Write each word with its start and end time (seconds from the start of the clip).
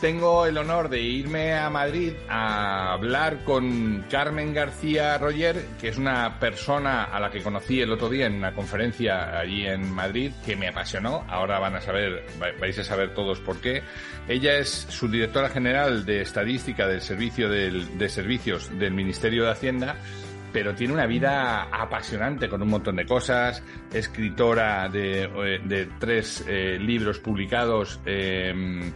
Tengo 0.00 0.44
el 0.44 0.58
honor 0.58 0.90
de 0.90 1.00
irme 1.00 1.54
a 1.54 1.70
Madrid 1.70 2.12
a 2.28 2.92
hablar 2.92 3.44
con 3.44 4.04
Carmen 4.10 4.52
García 4.52 5.16
Roger, 5.16 5.64
que 5.80 5.88
es 5.88 5.96
una 5.96 6.38
persona 6.38 7.04
a 7.04 7.18
la 7.18 7.30
que 7.30 7.42
conocí 7.42 7.80
el 7.80 7.90
otro 7.90 8.10
día 8.10 8.26
en 8.26 8.34
una 8.34 8.54
conferencia 8.54 9.38
allí 9.38 9.66
en 9.66 9.90
Madrid, 9.90 10.32
que 10.44 10.54
me 10.54 10.68
apasionó. 10.68 11.24
Ahora 11.28 11.58
van 11.58 11.76
a 11.76 11.80
saber, 11.80 12.26
vais 12.60 12.78
a 12.78 12.84
saber 12.84 13.14
todos 13.14 13.40
por 13.40 13.60
qué. 13.60 13.82
Ella 14.28 14.58
es 14.58 14.68
subdirectora 14.68 15.48
general 15.48 16.04
de 16.04 16.20
estadística 16.20 16.86
del 16.86 17.00
servicio 17.00 17.48
de 17.48 18.08
servicios 18.10 18.70
del 18.78 18.92
Ministerio 18.92 19.44
de 19.44 19.50
Hacienda 19.50 19.96
pero 20.56 20.74
tiene 20.74 20.94
una 20.94 21.04
vida 21.04 21.64
apasionante 21.64 22.48
con 22.48 22.62
un 22.62 22.68
montón 22.68 22.96
de 22.96 23.04
cosas, 23.04 23.62
escritora 23.92 24.88
de, 24.88 25.24
eh, 25.24 25.88
tres 25.98 26.42
eh, 26.48 26.78
libros 26.80 27.18
publicados. 27.18 28.00
Em, 28.06 28.90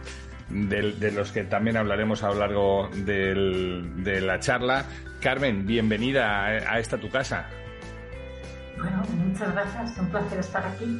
de, 0.51 1.11
los 1.11 1.31
que 1.31 1.43
también 1.43 1.77
hablaremos 1.77 2.23
a 2.23 2.29
lo 2.29 2.35
largo 2.35 2.89
de 2.93 4.21
la 4.21 4.39
charla. 4.39 4.85
Carmen, 5.21 5.65
bienvenida 5.65 6.45
a, 6.45 6.79
esta 6.79 6.97
tu 6.97 7.09
casa. 7.09 7.47
Bueno, 8.77 9.03
muchas 9.25 9.53
gracias, 9.53 9.97
un 9.99 10.09
placer 10.09 10.39
estar 10.39 10.65
aquí. 10.65 10.99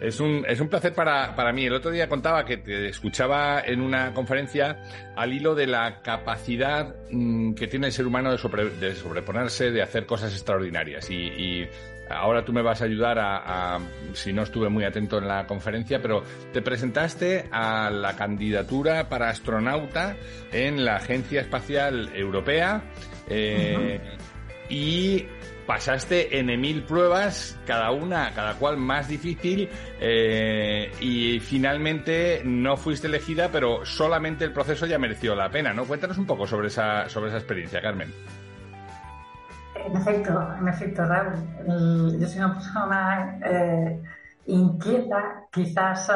Es 0.00 0.18
un, 0.18 0.44
es 0.48 0.60
un 0.60 0.68
placer 0.68 0.94
para, 0.94 1.36
para, 1.36 1.52
mí. 1.52 1.64
El 1.66 1.74
otro 1.74 1.90
día 1.92 2.08
contaba 2.08 2.44
que 2.44 2.56
te 2.56 2.88
escuchaba 2.88 3.60
en 3.64 3.80
una 3.80 4.12
conferencia 4.12 4.82
al 5.14 5.32
hilo 5.32 5.54
de 5.54 5.68
la 5.68 6.02
capacidad 6.02 6.96
mm, 7.10 7.54
que 7.54 7.68
tiene 7.68 7.86
el 7.86 7.92
ser 7.92 8.06
humano 8.06 8.32
de, 8.32 8.38
sobreponerse, 8.38 9.70
de 9.70 9.80
hacer 9.80 10.06
cosas 10.06 10.32
extraordinarias. 10.32 11.08
Y, 11.08 11.68
ahora 12.12 12.44
tú 12.44 12.52
me 12.52 12.62
vas 12.62 12.82
a 12.82 12.84
ayudar 12.84 13.18
a, 13.18 13.78
si 14.12 14.32
no 14.32 14.42
estuve 14.42 14.68
muy 14.68 14.84
atento 14.84 15.18
en 15.18 15.28
la 15.28 15.46
conferencia, 15.46 16.00
pero 16.00 16.22
te 16.52 16.62
presentaste 16.62 17.48
a 17.50 17.90
la 17.90 18.16
candidatura 18.16 19.08
para 19.08 19.30
astronauta 19.30 20.16
en 20.52 20.84
la 20.84 20.96
Agencia 20.96 21.40
Espacial 21.40 22.10
Europea. 22.14 22.82
Eh, 23.28 24.00
y 24.68 25.26
pasaste 25.66 26.38
en 26.38 26.60
mil 26.60 26.82
pruebas, 26.82 27.58
cada 27.66 27.90
una, 27.90 28.32
cada 28.34 28.54
cual 28.54 28.76
más 28.76 29.08
difícil, 29.08 29.68
eh, 30.00 30.90
y 31.00 31.40
finalmente 31.40 32.42
no 32.44 32.76
fuiste 32.76 33.06
elegida, 33.06 33.50
pero 33.50 33.84
solamente 33.84 34.44
el 34.44 34.52
proceso 34.52 34.86
ya 34.86 34.98
mereció 34.98 35.34
la 35.34 35.50
pena, 35.50 35.72
¿no? 35.72 35.84
Cuéntanos 35.84 36.18
un 36.18 36.26
poco 36.26 36.46
sobre 36.46 36.68
esa, 36.68 37.08
sobre 37.08 37.28
esa 37.28 37.38
experiencia, 37.38 37.80
Carmen. 37.80 38.12
En 39.84 39.96
efecto, 39.96 40.54
en 40.58 40.68
efecto, 40.68 41.04
Raúl. 41.04 42.18
Yo 42.18 42.26
soy 42.26 42.38
una 42.38 42.54
persona 42.54 43.38
eh, 43.44 44.02
inquieta, 44.46 45.46
quizás 45.50 46.10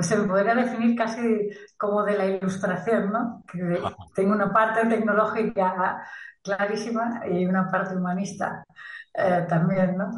se 0.00 0.16
me 0.16 0.28
podría 0.28 0.54
definir 0.54 0.96
casi 0.96 1.50
como 1.76 2.02
de 2.04 2.18
la 2.18 2.26
ilustración, 2.26 3.12
¿no? 3.12 3.42
Que 3.50 3.80
tengo 4.14 4.32
una 4.32 4.52
parte 4.52 4.86
tecnológica 4.86 6.04
clarísima 6.42 7.22
y 7.28 7.46
una 7.46 7.70
parte 7.70 7.96
humanista 7.96 8.64
eh, 9.14 9.46
también, 9.48 9.96
¿no? 9.96 10.10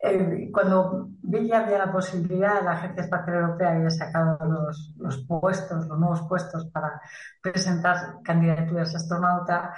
Eh, 0.00 0.50
cuando 0.52 1.08
vi 1.22 1.46
que 1.46 1.54
había 1.54 1.78
la 1.78 1.92
posibilidad, 1.92 2.62
la 2.62 2.72
Agencia 2.72 3.04
Espacial 3.04 3.36
Europea 3.36 3.72
había 3.72 3.90
sacado 3.90 4.38
los, 4.46 4.94
los 4.98 5.26
puestos, 5.26 5.86
los 5.86 5.98
nuevos 5.98 6.22
puestos 6.28 6.66
para 6.70 7.00
presentar 7.42 8.22
candidaturas 8.22 8.94
a 8.94 8.96
astronauta, 8.96 9.74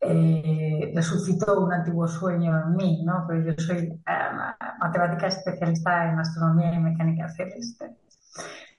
eh, 0.00 0.92
resucitó 0.94 1.60
un 1.60 1.72
antiguo 1.72 2.08
sueño 2.08 2.58
en 2.58 2.76
mí, 2.76 3.02
¿no? 3.04 3.24
Porque 3.26 3.44
yo 3.44 3.64
soy 3.64 3.78
eh, 3.78 4.30
matemática 4.78 5.26
especialista 5.26 6.10
en 6.10 6.18
astronomía 6.18 6.74
y 6.74 6.80
mecánica 6.80 7.28
celeste. 7.28 7.96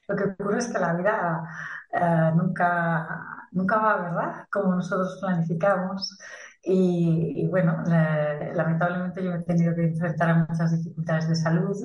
Lo 0.08 0.16
que 0.16 0.24
ocurre 0.24 0.60
es 0.60 0.68
que 0.68 0.80
la 0.80 0.94
vida 0.94 1.44
nunca, 2.36 3.48
nunca 3.52 3.78
va, 3.78 4.02
¿verdad? 4.02 4.46
Como 4.50 4.76
nosotros 4.76 5.20
planificamos 5.22 6.18
y, 6.64 7.48
bueno, 7.50 7.84
lamentablemente 8.54 9.24
yo 9.24 9.34
he 9.34 9.44
tenido 9.44 9.74
que 9.76 9.86
enfrentar 9.86 10.30
a 10.30 10.46
muchas 10.50 10.72
dificultades 10.72 11.30
de 11.30 11.36
salud 11.36 11.78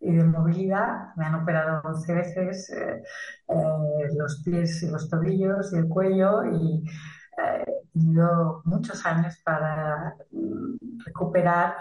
y 0.00 0.12
de 0.12 0.24
movilidad. 0.24 1.14
Me 1.16 1.26
han 1.26 1.36
operado 1.36 1.80
11 1.84 2.14
veces 2.14 2.70
eh, 2.70 3.02
eh, 3.48 4.08
los 4.16 4.42
pies 4.44 4.82
y 4.82 4.90
los 4.90 5.08
tobillos 5.08 5.72
y 5.72 5.76
el 5.76 5.88
cuello 5.88 6.44
y 6.44 6.84
eh, 6.84 6.90
he 7.38 7.88
tenido 7.92 8.62
muchos 8.64 9.04
años 9.06 9.38
para 9.44 10.16
mm, 10.30 10.98
recuperar 11.04 11.76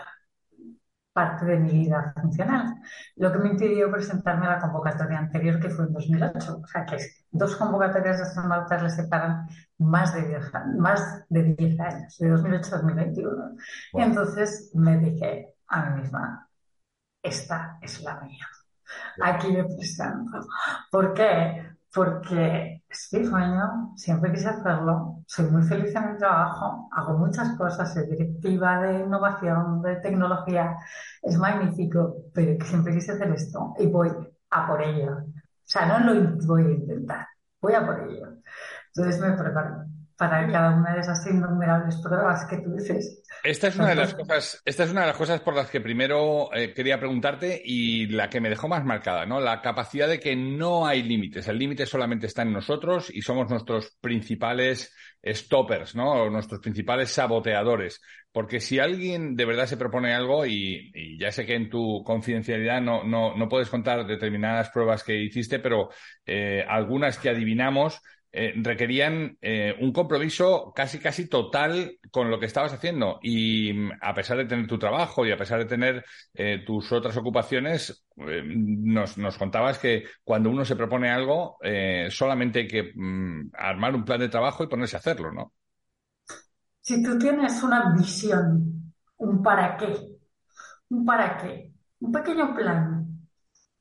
parte 1.13 1.45
de 1.45 1.57
mi 1.57 1.71
vida 1.71 2.13
funcional, 2.19 2.75
lo 3.17 3.31
que 3.31 3.37
me 3.37 3.49
impidió 3.49 3.91
presentarme 3.91 4.47
a 4.47 4.55
la 4.55 4.59
convocatoria 4.59 5.19
anterior 5.19 5.59
que 5.59 5.69
fue 5.69 5.85
en 5.85 5.93
2008. 5.93 6.61
O 6.63 6.67
sea 6.67 6.85
que 6.85 6.97
dos 7.29 7.55
convocatorias 7.55 8.17
de 8.17 8.23
astronautas 8.23 8.81
le 8.81 8.89
separan 8.89 9.47
más 9.77 10.13
de 10.15 10.27
10, 10.27 10.51
más 10.79 11.23
de 11.29 11.43
10 11.55 11.79
años, 11.79 12.17
de 12.17 12.29
2008 12.29 12.67
a 12.67 12.77
2021. 12.79 13.55
Y 13.93 14.01
entonces 14.01 14.71
me 14.73 14.97
dije 14.97 15.53
a 15.67 15.89
mí 15.89 16.01
misma, 16.01 16.49
esta 17.21 17.77
es 17.81 18.01
la 18.01 18.19
mía. 18.21 18.47
Aquí 19.21 19.51
me 19.51 19.65
presento. 19.65 20.39
¿Por 20.91 21.13
qué? 21.13 21.73
porque 21.93 22.83
es 22.89 23.09
mi 23.11 23.25
sueño, 23.25 23.93
siempre 23.95 24.31
quise 24.31 24.49
hacerlo, 24.49 25.12
soy 25.27 25.45
muy 25.45 25.63
feliz 25.63 25.95
en 25.95 26.13
mi 26.13 26.17
trabajo, 26.17 26.89
hago 26.91 27.17
muchas 27.17 27.57
cosas, 27.57 27.93
soy 27.93 28.05
directiva 28.07 28.81
de 28.81 28.99
innovación, 28.99 29.81
de 29.81 29.95
tecnología, 29.97 30.77
es 31.21 31.37
magnífico, 31.37 32.15
pero 32.33 32.63
siempre 32.65 32.93
quise 32.93 33.13
hacer 33.13 33.31
esto 33.31 33.73
y 33.79 33.87
voy 33.87 34.09
a 34.51 34.67
por 34.67 34.81
ello. 34.81 35.17
O 35.17 35.65
sea, 35.65 35.85
no 35.85 36.13
lo 36.13 36.37
voy 36.45 36.63
a 36.63 36.71
intentar, 36.71 37.27
voy 37.61 37.73
a 37.73 37.85
por 37.85 37.99
ello. 38.01 38.27
Entonces 38.95 39.21
me 39.21 39.31
preparo 39.33 39.85
para 40.17 40.45
cada 40.51 40.75
una 40.75 40.93
de 40.93 40.99
esas 41.01 41.25
innumerables 41.27 41.99
pruebas 42.01 42.45
que 42.49 42.57
tú 42.57 42.73
dices. 42.75 43.21
Esta 43.43 43.67
es 43.67 43.75
una 43.75 43.89
de 43.89 43.95
las 43.95 44.13
cosas, 44.13 44.61
esta 44.63 44.83
es 44.83 44.91
una 44.91 45.01
de 45.01 45.07
las 45.07 45.17
cosas 45.17 45.41
por 45.41 45.55
las 45.55 45.69
que 45.69 45.81
primero 45.81 46.53
eh, 46.53 46.73
quería 46.73 46.99
preguntarte 46.99 47.61
y 47.63 48.07
la 48.07 48.29
que 48.29 48.39
me 48.39 48.49
dejó 48.49 48.67
más 48.67 48.85
marcada, 48.85 49.25
¿no? 49.25 49.39
La 49.39 49.61
capacidad 49.61 50.07
de 50.07 50.19
que 50.19 50.35
no 50.35 50.85
hay 50.85 51.03
límites. 51.03 51.47
El 51.47 51.59
límite 51.59 51.85
solamente 51.85 52.27
está 52.27 52.43
en 52.43 52.53
nosotros 52.53 53.11
y 53.13 53.21
somos 53.21 53.49
nuestros 53.49 53.97
principales 53.99 54.93
stoppers, 55.25 55.95
¿no? 55.95 56.29
nuestros 56.29 56.59
principales 56.59 57.09
saboteadores. 57.09 58.01
Porque 58.31 58.59
si 58.59 58.79
alguien 58.79 59.35
de 59.35 59.45
verdad 59.45 59.67
se 59.67 59.77
propone 59.77 60.13
algo, 60.13 60.45
y, 60.45 60.91
ya 61.19 61.31
sé 61.31 61.45
que 61.45 61.55
en 61.55 61.69
tu 61.69 62.03
confidencialidad 62.03 62.81
no, 62.81 63.03
no, 63.03 63.35
no 63.35 63.47
puedes 63.47 63.69
contar 63.69 64.05
determinadas 64.05 64.69
pruebas 64.71 65.03
que 65.03 65.15
hiciste, 65.15 65.59
pero 65.59 65.89
eh, 66.25 66.65
algunas 66.67 67.17
que 67.17 67.29
adivinamos, 67.29 68.01
eh, 68.35 68.51
requerían 68.55 69.37
eh, 69.41 69.75
un 69.79 69.93
compromiso 69.93 70.73
casi 70.75 70.97
casi 70.97 71.29
total 71.29 71.99
con 72.09 72.31
lo 72.31 72.39
que 72.39 72.47
estabas 72.47 72.73
haciendo 72.73 73.19
y 73.21 73.71
mm, 73.71 73.91
a 74.01 74.15
pesar 74.15 74.37
de 74.37 74.45
tener 74.45 74.65
tu 74.65 74.79
trabajo 74.79 75.23
y 75.23 75.31
a 75.31 75.37
pesar 75.37 75.59
de 75.59 75.65
tener 75.65 76.03
eh, 76.33 76.63
tus 76.65 76.91
otras 76.91 77.15
ocupaciones 77.15 78.07
nos, 78.15 79.19
nos, 79.19 79.37
contabas 79.37 79.77
que 79.77 80.05
cuando 80.23 80.49
uno 80.49 80.65
se 80.65 80.75
propone 80.75 81.11
algo 81.11 81.59
solamente 82.09 82.61
hay 82.61 82.67
que 82.67 82.91
mm, 82.95 83.51
armar 83.53 83.93
un 83.93 84.03
plan 84.03 84.19
de 84.19 84.29
trabajo 84.29 84.63
y 84.63 84.67
ponerse 84.67 84.95
a 84.95 84.99
hacerlo, 84.99 85.31
¿no? 85.31 85.53
Si 86.81 87.03
tú 87.03 87.19
tienes 87.19 87.61
una 87.61 87.93
visión, 87.95 88.93
un 89.17 89.43
para 89.43 89.77
qué, 89.77 89.95
un 90.89 91.05
para 91.05 91.37
qué, 91.37 91.71
un 91.99 92.11
pequeño 92.11 92.55
plan, 92.55 93.27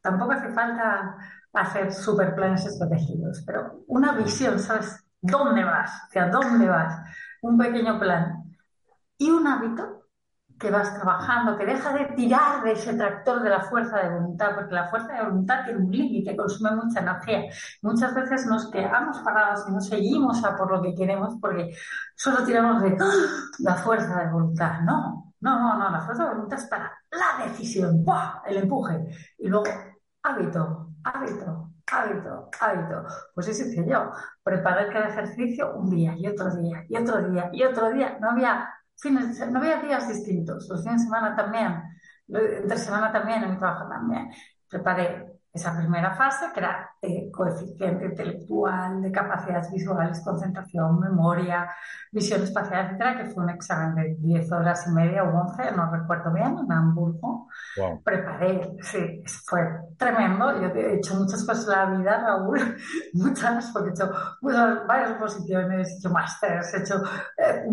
tampoco 0.03 0.33
hace 0.33 0.53
falta 0.53 1.17
hacer 1.53 1.93
super 1.93 2.35
planes 2.35 2.65
estratégicos, 2.67 3.43
pero 3.47 3.85
una 3.89 4.13
visión, 4.13 4.59
¿sabes? 4.59 5.05
¿Dónde 5.21 5.65
vas? 5.65 5.91
¿Hacia 6.05 6.29
dónde 6.29 6.69
vas? 6.69 6.95
Un 7.43 7.59
pequeño 7.59 7.99
plan. 7.99 8.43
Y 9.19 9.31
un 9.31 9.47
hábito 9.47 10.03
que 10.63 10.71
vas 10.71 10.95
trabajando, 10.95 11.59
que 11.59 11.67
deja 11.67 11.93
de 11.93 12.05
tirar 12.15 12.63
de 12.63 12.73
ese 12.73 12.95
tractor 12.95 13.43
de 13.43 13.51
la 13.51 13.63
fuerza 13.63 13.99
de 13.99 14.11
voluntad, 14.11 14.55
porque 14.55 14.75
la 14.75 14.89
fuerza 14.89 15.13
de 15.13 15.25
voluntad 15.25 15.65
tiene 15.65 15.81
un 15.81 15.91
límite, 15.91 16.37
consume 16.37 16.77
mucha 16.77 17.01
energía. 17.01 17.45
Muchas 17.83 18.15
veces 18.15 18.47
nos 18.47 18.71
quedamos 18.71 19.19
parados 19.19 19.65
y 19.69 19.73
no 19.73 19.81
seguimos 19.81 20.45
a 20.45 20.57
por 20.57 20.71
lo 20.71 20.81
que 20.81 20.95
queremos 20.95 21.35
porque 21.41 21.75
solo 22.15 22.45
tiramos 22.45 22.81
de 22.81 22.97
¡ah! 23.01 23.13
la 23.59 23.75
fuerza 23.75 24.21
de 24.21 24.31
voluntad. 24.31 24.81
No, 24.83 25.35
no, 25.41 25.59
no, 25.59 25.79
no, 25.79 25.91
la 25.91 26.01
fuerza 26.01 26.25
de 26.25 26.31
voluntad 26.31 26.59
es 26.59 26.67
para 26.67 26.93
la 27.11 27.45
decisión, 27.45 28.05
el 28.47 28.57
empuje. 28.57 29.05
Y 29.39 29.49
luego, 29.49 29.67
hábito, 30.23 30.82
hábito, 31.05 31.71
hábito, 31.91 32.51
hábito. 32.61 33.05
Pues 33.35 33.49
es 33.49 33.59
sencillo, 33.59 34.13
preparar 34.43 34.93
cada 34.93 35.09
ejercicio 35.09 35.75
un 35.75 35.91
día 35.91 36.15
y 36.17 36.27
otro 36.27 36.55
día 36.55 36.85
y 36.89 36.97
otro 36.97 37.31
día 37.31 37.51
y 37.53 37.63
otro 37.65 37.91
día. 37.91 38.19
No 38.21 38.31
había 38.31 38.69
fines, 38.97 39.51
no 39.51 39.59
había 39.59 39.81
días 39.83 40.09
distintos. 40.09 40.69
Los 40.69 40.83
fines 40.83 41.01
de 41.01 41.05
semana 41.07 41.37
también, 41.37 41.83
entre 42.29 42.77
semana 42.79 43.13
también, 43.13 43.43
en 43.45 43.51
mi 43.53 43.59
trabajo 43.59 43.89
también. 43.89 44.31
Preparé 44.69 45.32
esa 45.53 45.77
primera 45.77 46.15
fase, 46.15 46.47
que 46.53 46.61
era 46.61 46.91
eh, 47.03 47.31
coeficiente 47.31 48.07
intelectual, 48.07 49.03
de 49.03 49.13
capacidades 49.13 49.71
visuales, 49.71 50.23
concentración, 50.25 50.99
memoria, 50.99 51.71
visión 52.11 52.43
espacial, 52.43 52.87
etcétera, 52.87 53.19
que 53.19 53.31
fue 53.31 53.45
un 53.45 53.51
examen 53.51 53.95
de 53.95 54.15
10 54.19 54.51
horas 54.53 54.87
y 54.87 54.93
media 54.93 55.25
o 55.25 55.41
11, 55.41 55.73
no 55.77 55.91
recuerdo 55.91 56.33
bien, 56.33 56.57
en 56.59 56.73
Hamburgo. 56.73 57.49
Preparé, 58.03 58.77
sí, 58.81 59.23
fue 59.47 59.61
tremendo. 59.99 60.59
Yo 60.61 60.69
he 60.69 60.97
hecho 60.97 61.17
muchas 61.17 61.45
cosas 61.45 61.65
en 61.67 61.73
la 61.73 61.99
vida, 61.99 62.25
Raúl, 62.25 62.77
muchas, 63.13 63.71
porque 63.73 63.91
he 63.91 63.93
hecho 63.93 64.11
varias 64.41 65.13
posiciones, 65.19 65.89
he 65.89 65.99
hecho 65.99 66.11
másteres, 66.11 66.73
he 66.73 66.79
hecho 66.81 67.03
eh, 67.37 67.65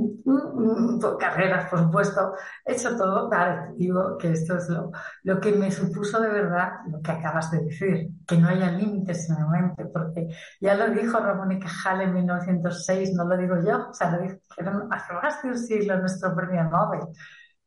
carreras, 1.17 1.69
por 1.69 1.79
supuesto, 1.79 2.33
he 2.65 2.73
hecho 2.73 2.97
todo. 2.97 3.29
Claro, 3.29 3.73
digo 3.77 4.17
que 4.17 4.31
esto 4.31 4.57
es 4.57 4.67
lo, 4.69 4.91
lo 5.23 5.39
que 5.39 5.53
me 5.53 5.71
supuso 5.71 6.19
de 6.19 6.29
verdad 6.29 6.71
lo 6.87 7.01
que 7.01 7.11
acabas 7.11 7.51
de 7.51 7.68
decir, 7.69 8.09
que 8.27 8.37
no 8.37 8.49
haya 8.49 8.71
límites 8.71 9.29
en 9.29 9.35
la 9.35 9.47
mente, 9.47 9.85
porque 9.85 10.27
ya 10.59 10.75
lo 10.75 10.89
dijo 10.89 11.19
Ramón 11.19 11.51
y 11.51 11.59
Cajal 11.59 12.01
en 12.01 12.13
1906, 12.13 13.13
no 13.13 13.25
lo 13.25 13.37
digo 13.37 13.55
yo, 13.65 13.89
o 13.89 13.93
sea, 13.93 14.11
lo 14.11 14.21
dijeron 14.21 14.87
hace 14.91 15.13
más 15.13 15.41
de 15.41 15.49
un 15.49 15.57
siglo 15.57 15.99
nuestro 15.99 16.35
premio 16.35 16.63
Nobel. 16.65 17.01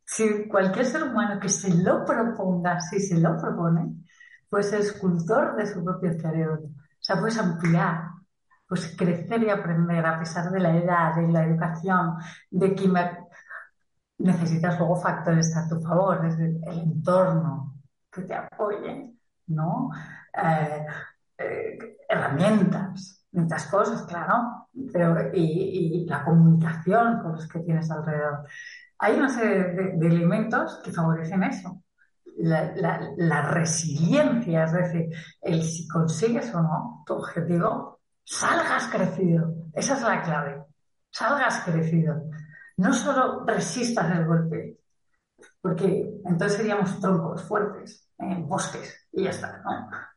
Si 0.05 0.49
cualquier 0.49 0.85
ser 0.85 1.05
humano 1.05 1.41
que 1.41 1.49
se 1.49 1.75
lo 1.83 2.05
proponga, 2.05 2.81
si 2.81 3.01
se 3.01 3.19
lo 3.19 3.37
propone, 3.39 3.95
pues 4.49 4.73
es 4.73 4.87
escultor 4.87 5.57
de 5.57 5.67
su 5.67 5.83
propio 5.83 6.13
cerebro. 6.13 6.61
O 6.65 7.05
sea, 7.05 7.19
puedes 7.19 7.39
ampliar, 7.39 8.03
pues 8.69 8.95
crecer 8.97 9.43
y 9.43 9.51
aprender 9.51 10.05
a 10.05 10.19
pesar 10.19 10.51
de 10.51 10.61
la 10.61 10.77
edad, 10.77 11.15
de 11.17 11.29
la 11.29 11.45
educación, 11.45 12.17
de 12.51 12.75
que 12.75 12.91
necesitas 14.19 14.79
luego 14.79 14.97
factores 14.97 15.57
a 15.57 15.69
tu 15.69 15.81
favor, 15.81 16.23
desde 16.23 16.59
el 16.71 16.79
entorno 16.81 17.81
que 18.11 18.23
te 18.23 18.35
apoyen, 18.35 19.12
¿no? 19.47 19.91
Eh, 20.35 20.87
eh, 21.39 21.97
herramientas, 22.09 23.27
muchas 23.33 23.67
cosas, 23.67 24.03
claro, 24.03 24.69
pero, 24.93 25.31
y, 25.35 26.07
la 26.07 26.25
comunicación 26.25 27.21
con 27.23 27.33
los 27.33 27.49
que 27.49 27.61
tienes 27.61 27.91
alrededor. 27.91 28.47
Hay 28.99 29.17
una 29.17 29.29
serie 29.29 29.65
de, 29.97 30.07
elementos 30.07 30.81
que 30.85 30.93
favorecen 30.93 31.43
eso. 31.43 31.83
La, 32.39 33.43
resiliencia, 33.51 34.65
es 34.65 34.73
decir, 34.73 35.11
el 35.41 35.63
si 35.63 35.87
consigues 35.89 36.55
o 36.55 36.63
no 36.63 37.03
tu 37.07 37.15
objetivo, 37.15 38.01
salgas 38.25 38.89
crecido. 38.89 39.55
Esa 39.75 39.95
es 39.95 40.03
la 40.03 40.23
clave. 40.23 40.65
Salgas 41.11 41.63
crecido. 41.65 42.31
No 42.77 42.93
solo 42.93 43.45
resistas 43.47 44.11
el 44.17 44.27
golpe, 44.27 44.79
porque 45.61 46.21
entonces 46.25 46.59
seríamos 46.59 47.01
troncos 47.01 47.43
fuertes 47.43 48.02
en 48.19 48.49
bosques 48.49 49.09
y 49.13 49.25
ya 49.25 49.31
está. 49.31 49.63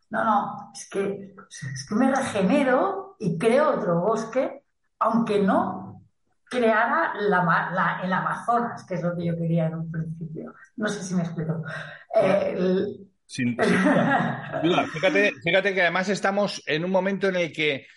No, 0.09 0.23
no, 0.23 0.23
no 0.23 0.71
es, 0.73 0.89
que, 0.89 1.35
es 1.49 1.85
que 1.87 1.95
me 1.95 2.13
regenero 2.13 3.15
y 3.19 3.37
creo 3.37 3.75
otro 3.75 3.99
bosque, 4.01 4.63
aunque 4.99 5.41
no 5.41 6.03
creara 6.49 7.13
la, 7.19 7.99
el 8.03 8.13
Amazonas, 8.13 8.85
que 8.85 8.95
es 8.95 9.03
lo 9.03 9.15
que 9.15 9.25
yo 9.25 9.35
quería 9.35 9.67
en 9.67 9.75
un 9.75 9.91
principio. 9.91 10.53
No 10.77 10.87
sé 10.87 11.03
si 11.03 11.15
me 11.15 11.23
explico. 11.23 11.63
Eh, 12.15 12.55
sin, 13.25 13.55
duda. 13.55 14.61
Fíjate, 14.93 15.33
fíjate 15.43 15.73
que 15.73 15.81
además 15.81 16.09
estamos 16.09 16.61
en 16.67 16.85
un 16.85 16.91
momento 16.91 17.27
en 17.27 17.35
el 17.37 17.51
que 17.51 17.87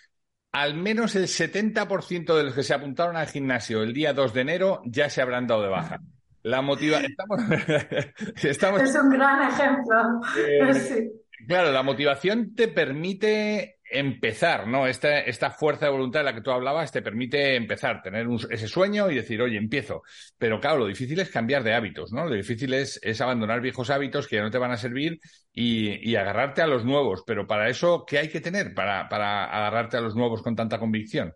al 0.51 0.73
menos 0.73 1.15
el 1.15 1.27
70% 1.27 2.35
de 2.35 2.43
los 2.43 2.55
que 2.55 2.63
se 2.63 2.73
apuntaron 2.73 3.15
al 3.15 3.27
gimnasio 3.27 3.83
el 3.83 3.93
día 3.93 4.13
2 4.13 4.33
de 4.33 4.41
enero 4.41 4.81
ya 4.85 5.09
se 5.09 5.21
habrán 5.21 5.45
dado 5.45 5.61
de 5.61 5.69
baja. 5.69 5.99
La 6.43 6.61
motivación. 6.61 7.15
Estamos... 8.43 8.81
Es 8.81 8.95
un 8.95 9.09
gran 9.09 9.51
ejemplo. 9.51 10.21
Eh, 10.37 11.09
claro, 11.47 11.71
la 11.71 11.83
motivación 11.83 12.55
te 12.55 12.67
permite 12.69 13.79
empezar, 13.91 14.67
¿no? 14.67 14.87
Esta, 14.87 15.19
esta 15.19 15.49
fuerza 15.49 15.87
de 15.87 15.91
voluntad 15.91 16.19
de 16.19 16.25
la 16.25 16.33
que 16.33 16.41
tú 16.41 16.51
hablabas 16.51 16.91
te 16.91 17.01
permite 17.01 17.55
empezar, 17.55 18.01
tener 18.01 18.27
ese 18.49 18.67
sueño 18.67 19.09
y 19.09 19.15
decir, 19.15 19.41
oye, 19.41 19.57
empiezo. 19.57 20.03
Pero 20.37 20.59
claro, 20.59 20.79
lo 20.79 20.87
difícil 20.87 21.19
es 21.19 21.29
cambiar 21.29 21.63
de 21.63 21.73
hábitos, 21.73 22.13
¿no? 22.13 22.25
Lo 22.25 22.35
difícil 22.35 22.73
es, 22.73 22.99
es 23.03 23.19
abandonar 23.19 23.61
viejos 23.61 23.89
hábitos 23.89 24.27
que 24.27 24.37
ya 24.37 24.43
no 24.43 24.51
te 24.51 24.59
van 24.59 24.71
a 24.71 24.77
servir 24.77 25.19
y, 25.51 26.09
y, 26.09 26.15
agarrarte 26.15 26.61
a 26.61 26.67
los 26.67 26.85
nuevos. 26.85 27.23
Pero 27.25 27.47
para 27.47 27.67
eso, 27.67 28.05
¿qué 28.07 28.19
hay 28.19 28.29
que 28.29 28.41
tener 28.41 28.73
para, 28.73 29.09
para 29.09 29.45
agarrarte 29.45 29.97
a 29.97 30.01
los 30.01 30.15
nuevos 30.15 30.41
con 30.43 30.55
tanta 30.55 30.79
convicción? 30.79 31.33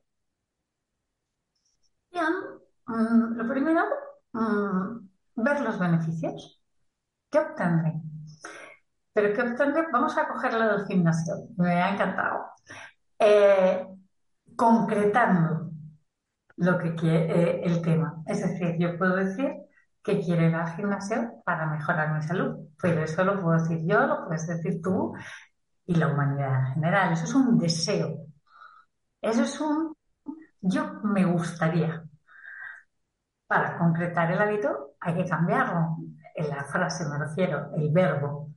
Bien, 2.11 2.33
mm, 2.85 3.35
lo 3.35 3.49
primero 3.51 3.83
Mm, 4.33 5.07
ver 5.35 5.61
los 5.61 5.79
beneficios. 5.79 6.61
¿Qué 7.31 7.39
obtendré? 7.39 7.93
Pero 9.13 9.33
¿qué 9.33 9.41
obtendré? 9.41 9.83
Vamos 9.91 10.17
a 10.17 10.27
cogerlo 10.27 10.65
del 10.77 10.85
gimnasio. 10.87 11.35
Me 11.57 11.81
ha 11.81 11.93
encantado. 11.93 12.45
Eh, 13.19 13.87
concretando 14.55 15.71
lo 16.57 16.77
que 16.79 16.95
quiere, 16.95 17.61
eh, 17.61 17.61
el 17.65 17.81
tema. 17.81 18.23
Es 18.27 18.41
decir, 18.43 18.77
yo 18.79 18.97
puedo 18.97 19.15
decir 19.17 19.53
que 20.03 20.21
quiero 20.21 20.43
ir 20.47 20.55
al 20.55 20.75
gimnasio 20.75 21.33
para 21.45 21.67
mejorar 21.67 22.15
mi 22.15 22.23
salud, 22.23 22.69
pero 22.81 23.03
eso 23.03 23.23
lo 23.25 23.41
puedo 23.41 23.59
decir 23.59 23.79
yo, 23.87 24.07
lo 24.07 24.25
puedes 24.27 24.47
decir 24.47 24.81
tú 24.81 25.13
y 25.87 25.95
la 25.95 26.07
humanidad 26.09 26.67
en 26.69 26.73
general. 26.75 27.13
Eso 27.13 27.25
es 27.25 27.35
un 27.35 27.59
deseo. 27.59 28.17
Eso 29.21 29.41
es 29.43 29.59
un 29.59 29.95
yo 30.61 30.93
me 31.03 31.25
gustaría. 31.25 32.02
Para 33.47 33.77
concretar 33.77 34.31
el 34.31 34.41
hábito 34.41 34.95
hay 34.99 35.15
que 35.15 35.29
cambiarlo. 35.29 35.97
En 36.35 36.49
la 36.49 36.63
frase 36.63 37.07
me 37.07 37.17
refiero, 37.17 37.71
el 37.75 37.91
verbo. 37.91 38.49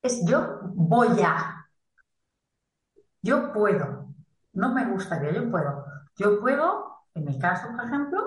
Es 0.00 0.24
yo 0.24 0.60
voy 0.74 1.20
a. 1.22 1.66
Yo 3.20 3.52
puedo. 3.52 4.14
No 4.54 4.74
me 4.74 4.86
gustaría, 4.86 5.32
yo 5.32 5.50
puedo. 5.50 5.84
Yo 6.16 6.40
puedo, 6.40 7.06
en 7.14 7.24
mi 7.24 7.38
caso, 7.38 7.68
por 7.68 7.84
ejemplo, 7.84 8.20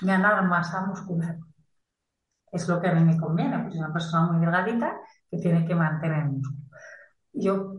ganar 0.00 0.44
masa 0.44 0.86
muscular. 0.86 1.36
Es 2.50 2.68
lo 2.68 2.80
que 2.80 2.88
a 2.88 2.94
mí 2.94 3.04
me 3.04 3.18
conviene, 3.18 3.58
porque 3.58 3.72
soy 3.72 3.80
una 3.80 3.92
persona 3.92 4.32
muy 4.32 4.40
delgadita 4.40 5.00
que 5.30 5.38
tiene 5.38 5.66
que 5.66 5.74
mantener 5.74 6.24
músculo. 6.24 6.58
Yo 7.32 7.74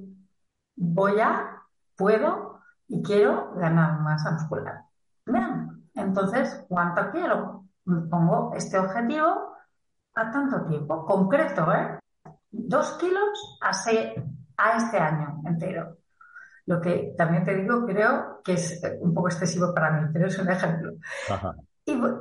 voy 0.75 1.19
a, 1.19 1.63
puedo 1.97 2.61
y 2.87 3.01
quiero 3.01 3.53
ganar 3.55 3.99
masa 4.01 4.31
muscular. 4.31 4.83
Vean, 5.25 5.78
entonces, 5.99 6.65
¿cuánto 6.67 7.11
quiero? 7.11 7.59
pongo 8.09 8.53
este 8.55 8.77
objetivo 8.77 9.55
a 10.13 10.31
tanto 10.31 10.65
tiempo, 10.65 11.05
concreto, 11.05 11.73
¿eh? 11.73 11.99
Dos 12.51 12.91
kilos 12.99 13.59
a, 13.61 13.71
a 14.57 14.77
este 14.77 14.97
año 14.97 15.41
entero. 15.45 15.97
Lo 16.65 16.81
que 16.81 17.15
también 17.17 17.43
te 17.43 17.55
digo, 17.55 17.85
creo 17.85 18.41
que 18.43 18.53
es 18.53 18.81
un 19.01 19.13
poco 19.13 19.29
excesivo 19.29 19.73
para 19.73 19.91
mí, 19.91 20.09
pero 20.13 20.27
es 20.27 20.37
un 20.37 20.49
ejemplo. 20.49 20.93
Y, 21.85 21.95
voy, 21.95 22.11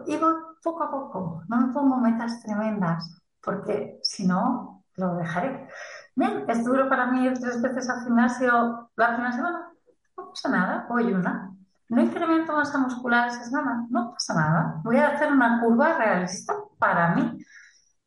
poco 0.62 0.82
a 0.82 0.90
poco, 0.90 1.42
no 1.48 1.66
me 1.66 1.72
pongo 1.72 1.98
metas 1.98 2.42
tremendas, 2.42 3.20
porque 3.42 3.98
si 4.02 4.26
no, 4.26 4.84
lo 4.96 5.16
dejaré. 5.16 5.68
Bien, 6.14 6.44
es 6.48 6.64
duro 6.64 6.88
para 6.88 7.06
mí 7.06 7.26
ir 7.26 7.38
tres 7.38 7.60
veces 7.60 7.88
al 7.90 8.04
gimnasio 8.04 8.90
la 8.96 9.08
primera 9.08 9.32
semana. 9.32 9.72
No 10.16 10.30
pasa 10.30 10.48
nada, 10.48 10.86
voy 10.88 11.12
una. 11.12 11.47
No 11.88 12.02
incremento 12.02 12.52
masa 12.52 12.78
muscular 12.78 13.28
esa 13.28 13.44
semana, 13.44 13.86
no 13.90 14.12
pasa 14.12 14.34
nada. 14.34 14.80
Voy 14.84 14.96
a 14.96 15.08
hacer 15.08 15.32
una 15.32 15.60
curva 15.60 15.96
realista 15.96 16.54
para 16.78 17.14
mí. 17.14 17.38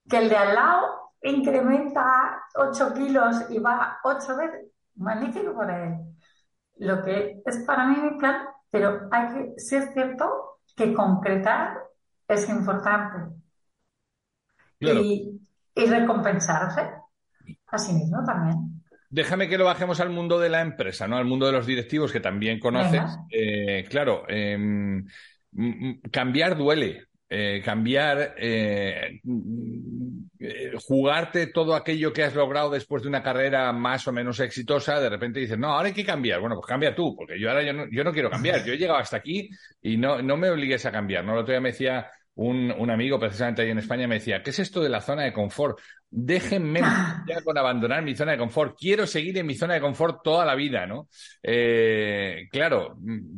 Que 0.09 0.17
el 0.17 0.29
de 0.29 0.37
al 0.37 0.55
lado 0.55 1.11
incrementa 1.23 2.43
8 2.55 2.93
kilos 2.93 3.49
y 3.49 3.59
va 3.59 3.99
8 4.03 4.37
veces, 4.37 4.71
magnífico 4.95 5.55
para 5.55 5.85
él. 5.85 5.95
Lo 6.77 7.03
que 7.03 7.41
es 7.45 7.57
para 7.65 7.87
mí 7.87 7.97
mi 7.97 8.17
plan, 8.19 8.47
pero 8.69 9.07
hay 9.11 9.27
que 9.33 9.59
ser 9.59 9.93
cierto 9.93 10.59
que 10.75 10.93
concretar 10.93 11.79
es 12.27 12.47
importante. 12.49 13.35
Y, 14.79 15.41
y 15.75 15.85
recompensarse 15.85 16.81
a 17.67 17.77
sí 17.77 17.93
mismo 17.93 18.23
también. 18.25 18.70
Déjame 19.11 19.49
que 19.49 19.57
lo 19.57 19.65
bajemos 19.65 19.99
al 19.99 20.09
mundo 20.09 20.39
de 20.39 20.47
la 20.47 20.61
empresa, 20.61 21.05
¿no? 21.05 21.17
Al 21.17 21.25
mundo 21.25 21.45
de 21.45 21.51
los 21.51 21.67
directivos 21.67 22.13
que 22.13 22.21
también 22.21 22.59
conoces. 22.59 23.03
Eh, 23.29 23.85
claro, 23.89 24.23
em, 24.29 25.05
cambiar 26.09 26.57
duele. 26.57 27.07
Eh, 27.33 27.61
cambiar, 27.63 28.35
eh, 28.37 29.21
jugarte 30.83 31.47
todo 31.47 31.75
aquello 31.75 32.11
que 32.11 32.23
has 32.23 32.35
logrado 32.35 32.69
después 32.69 33.03
de 33.03 33.07
una 33.07 33.23
carrera 33.23 33.71
más 33.71 34.05
o 34.09 34.11
menos 34.11 34.41
exitosa, 34.41 34.99
de 34.99 35.09
repente 35.09 35.39
dices, 35.39 35.57
no, 35.57 35.69
ahora 35.69 35.87
hay 35.87 35.93
que 35.93 36.05
cambiar. 36.05 36.41
Bueno, 36.41 36.55
pues 36.55 36.67
cambia 36.67 36.93
tú, 36.93 37.15
porque 37.15 37.39
yo 37.39 37.49
ahora 37.49 37.63
yo 37.63 37.71
no, 37.71 37.85
yo 37.89 38.03
no 38.03 38.11
quiero 38.11 38.29
cambiar. 38.29 38.65
Yo 38.65 38.73
he 38.73 38.77
llegado 38.77 38.99
hasta 38.99 39.17
aquí 39.17 39.49
y 39.81 39.95
no, 39.95 40.21
no 40.21 40.35
me 40.35 40.49
obligues 40.49 40.85
a 40.85 40.91
cambiar. 40.91 41.23
¿no? 41.23 41.33
El 41.33 41.39
otro 41.39 41.53
día 41.53 41.61
me 41.61 41.71
decía 41.71 42.09
un, 42.35 42.71
un, 42.71 42.89
amigo 42.89 43.19
precisamente 43.19 43.61
ahí 43.61 43.69
en 43.69 43.79
España 43.79 44.07
me 44.07 44.15
decía, 44.15 44.41
¿qué 44.41 44.51
es 44.51 44.59
esto 44.59 44.81
de 44.81 44.89
la 44.89 45.01
zona 45.01 45.23
de 45.23 45.33
confort? 45.33 45.79
Déjenme 46.09 46.81
ya 47.27 47.41
con 47.43 47.57
abandonar 47.57 48.03
mi 48.03 48.15
zona 48.15 48.33
de 48.33 48.37
confort. 48.37 48.77
Quiero 48.77 49.07
seguir 49.07 49.37
en 49.37 49.45
mi 49.45 49.55
zona 49.55 49.75
de 49.75 49.81
confort 49.81 50.21
toda 50.23 50.45
la 50.45 50.55
vida, 50.55 50.85
¿no? 50.85 51.07
Eh, 51.41 52.47
claro, 52.51 52.97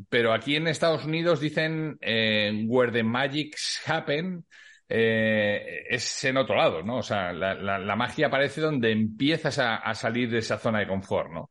pero 0.09 0.33
aquí 0.33 0.55
en 0.55 0.67
Estados 0.67 1.05
Unidos 1.05 1.39
dicen 1.39 1.97
eh, 2.01 2.65
where 2.67 2.91
the 2.91 3.03
magics 3.03 3.81
happen. 3.85 4.45
eh, 4.89 5.85
es 5.89 6.23
en 6.25 6.37
otro 6.37 6.55
lado, 6.55 6.83
¿no? 6.83 6.97
O 6.97 7.03
sea, 7.03 7.33
la, 7.33 7.95
magia 7.95 8.27
aparece 8.27 8.61
donde 8.61 8.91
empiezas 8.91 9.57
a, 9.59 9.93
salir 9.95 10.29
de 10.29 10.39
esa 10.39 10.59
zona 10.59 10.79
de 10.79 10.87
confort, 10.87 11.31
¿no? 11.31 11.49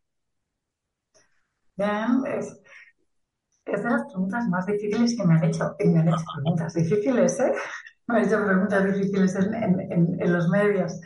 Es, 3.76 3.82
de 3.82 3.90
las 3.90 4.04
preguntas 4.04 4.48
más 4.48 4.66
difíciles 4.66 5.16
que 5.16 5.26
me 5.26 5.34
han 5.34 5.44
hecho. 5.44 5.74
Y 5.78 5.88
me 5.88 6.00
han 6.00 6.08
hecho 6.08 6.24
preguntas 6.34 6.74
difíciles, 6.74 7.40
¿eh? 7.40 7.52
Me 8.08 8.18
han 8.18 8.24
hecho 8.24 8.44
preguntas 8.44 8.84
difíciles 8.84 9.36
en, 9.36 10.32
los 10.32 10.48
medios. 10.48 11.00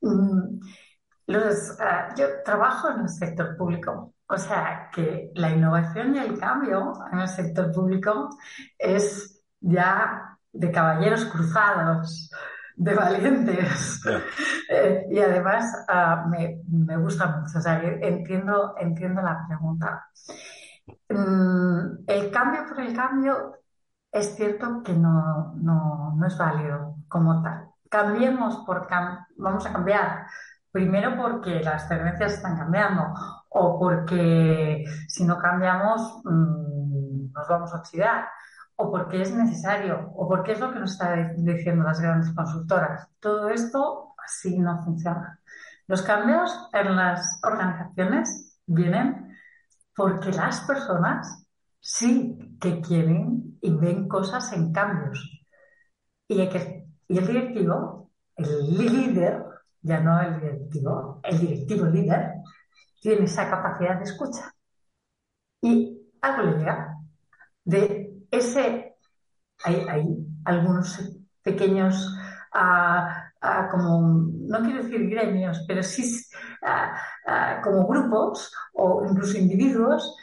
Mm, 0.00 0.58
ah, 1.78 2.08
yo 2.16 2.26
trabajo 2.44 2.90
en 2.90 3.00
el 3.02 3.08
sector 3.08 3.56
público, 3.56 4.14
o 4.26 4.36
sea 4.36 4.90
que 4.92 5.30
la 5.36 5.50
innovación 5.50 6.16
y 6.16 6.18
el 6.18 6.36
cambio 6.36 6.92
en 7.12 7.20
el 7.20 7.28
sector 7.28 7.72
público 7.72 8.30
es 8.76 9.40
ya 9.60 10.36
de 10.52 10.72
caballeros 10.72 11.24
cruzados, 11.26 12.30
de 12.78 12.94
valientes. 12.94 14.02
Eh, 14.70 15.06
y 15.10 15.18
además 15.18 15.64
ah, 15.88 16.26
me, 16.28 16.96
gusta 16.98 17.26
mucho, 17.26 17.58
o 17.58 17.62
sea, 17.62 17.80
entiendo, 18.02 18.74
entiendo 18.78 19.22
la 19.22 19.46
pregunta. 19.48 20.06
Mm, 21.08 22.04
el 22.06 22.30
cambio 22.30 22.66
por 22.68 22.80
el 22.80 22.94
cambio 22.94 23.54
es 24.12 24.34
cierto 24.36 24.82
que 24.82 24.92
no, 24.92 25.54
no, 25.56 26.26
es 26.26 26.36
válido 26.38 26.96
como 27.08 27.42
tal. 27.42 27.68
Cambiemos 27.90 28.58
por 28.66 28.88
vamos 29.36 29.66
a 29.66 29.72
cambiar. 29.72 30.26
Primero 30.70 31.16
porque 31.16 31.60
las 31.60 31.88
tendencias 31.88 32.34
están 32.34 32.58
cambiando 32.58 33.02
o 33.48 33.78
porque 33.78 34.84
si 35.08 35.24
no 35.24 35.38
cambiamos 35.38 36.20
mm, 36.24 37.32
nos 37.32 37.48
vamos 37.48 37.72
a 37.72 37.78
oxidar 37.78 38.28
o 38.76 38.90
porque 38.92 39.22
es 39.22 39.34
necesario, 39.34 40.12
o 40.14 40.28
porque 40.28 40.52
es 40.52 40.60
lo 40.60 40.72
que 40.72 40.78
nos 40.78 40.92
están 40.92 41.44
diciendo 41.44 41.82
las 41.82 42.00
grandes 42.00 42.32
consultoras. 42.32 43.08
Todo 43.18 43.48
esto 43.48 44.14
así 44.24 44.58
no 44.58 44.84
funciona. 44.84 45.40
Los 45.88 46.02
cambios 46.02 46.68
en 46.72 46.94
las 46.94 47.40
organizaciones 47.42 48.56
vienen 48.66 49.27
porque 49.98 50.30
las 50.30 50.60
personas 50.60 51.44
sí 51.80 52.56
que 52.60 52.80
quieren 52.80 53.58
y 53.60 53.72
ven 53.72 54.06
cosas 54.06 54.52
en 54.52 54.72
cambios. 54.72 55.44
Y, 56.28 56.40
el 56.40 57.26
directivo, 57.26 58.12
el 58.36 58.78
líder, 58.78 59.44
ya 59.82 59.98
no 59.98 60.20
el 60.20 60.40
directivo, 60.40 61.20
el 61.24 61.40
directivo 61.40 61.86
líder, 61.86 62.34
tiene 63.00 63.24
esa 63.24 63.50
capacidad 63.50 63.96
de 63.96 64.04
escucha. 64.04 64.54
Y 65.62 66.00
algo 66.22 66.42
le 66.42 66.58
llega 66.58 66.96
de 67.64 68.22
ese, 68.30 68.94
hay, 69.64 69.84
algunos 70.44 71.12
pequeños, 71.42 72.16
ah, 72.54 73.32
ah, 73.40 73.68
como, 73.68 74.30
no 74.46 74.60
quiero 74.60 74.84
decir 74.84 75.10
gremios, 75.10 75.64
pero 75.66 75.82
sí 75.82 76.22
como 77.62 77.86
grupos 77.86 78.52
o 78.74 79.04
incluso 79.08 79.38
individuos 79.38 80.16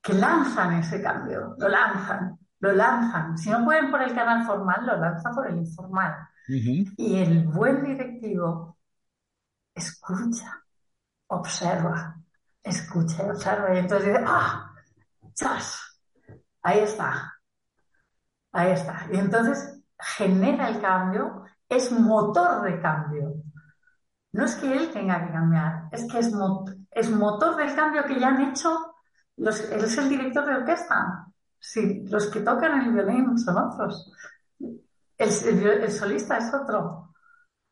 que 0.00 0.14
lanzan 0.14 0.74
ese 0.74 1.00
cambio, 1.00 1.54
lo 1.58 1.68
lanzan, 1.68 2.38
lo 2.58 2.72
lanzan. 2.72 3.38
Si 3.38 3.50
no 3.50 3.64
pueden 3.64 3.90
por 3.90 4.02
el 4.02 4.14
canal 4.14 4.44
formal, 4.44 4.84
lo 4.86 4.96
lanzan 4.96 5.34
por 5.34 5.46
el 5.46 5.58
informal. 5.58 6.14
Y 6.96 7.18
el 7.22 7.46
buen 7.46 7.84
directivo 7.84 8.78
escucha, 9.74 10.60
observa, 11.28 12.16
escucha 12.62 13.26
y 13.26 13.30
observa. 13.30 13.74
Y 13.74 13.78
entonces 13.78 14.08
dice, 14.08 14.24
¡ah! 14.26 14.72
¡Chas! 15.34 15.80
Ahí 16.62 16.80
está. 16.80 17.34
Ahí 18.52 18.72
está. 18.72 19.06
Y 19.12 19.18
entonces 19.18 19.80
genera 19.98 20.68
el 20.68 20.80
cambio, 20.80 21.44
es 21.68 21.90
motor 21.92 22.62
de 22.62 22.80
cambio. 22.80 23.34
No 24.32 24.44
es 24.44 24.54
que 24.54 24.72
él 24.72 24.90
tenga 24.90 25.26
que 25.26 25.32
cambiar, 25.32 25.88
es 25.92 26.10
que 26.10 26.18
es, 26.18 27.10
motor 27.10 27.56
del 27.56 27.74
cambio 27.74 28.04
que 28.04 28.18
ya 28.18 28.28
han 28.28 28.40
hecho. 28.40 28.94
Él 29.36 29.48
es 29.48 29.98
el 29.98 30.08
director 30.08 30.46
de 30.46 30.54
orquesta. 30.54 31.26
Sí, 31.58 32.04
los 32.08 32.26
que 32.26 32.40
tocan 32.40 32.80
el 32.80 32.92
violín 32.92 33.38
son 33.38 33.58
otros. 33.58 34.12
El, 35.18 35.90
solista 35.90 36.38
es 36.38 36.52
otro. 36.52 37.14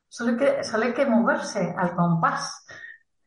Solo 0.08 0.32
hay, 0.32 0.36
que, 0.36 0.64
solo 0.64 0.84
hay 0.84 0.94
que 0.94 1.06
moverse 1.06 1.74
al 1.76 1.96
compás 1.96 2.64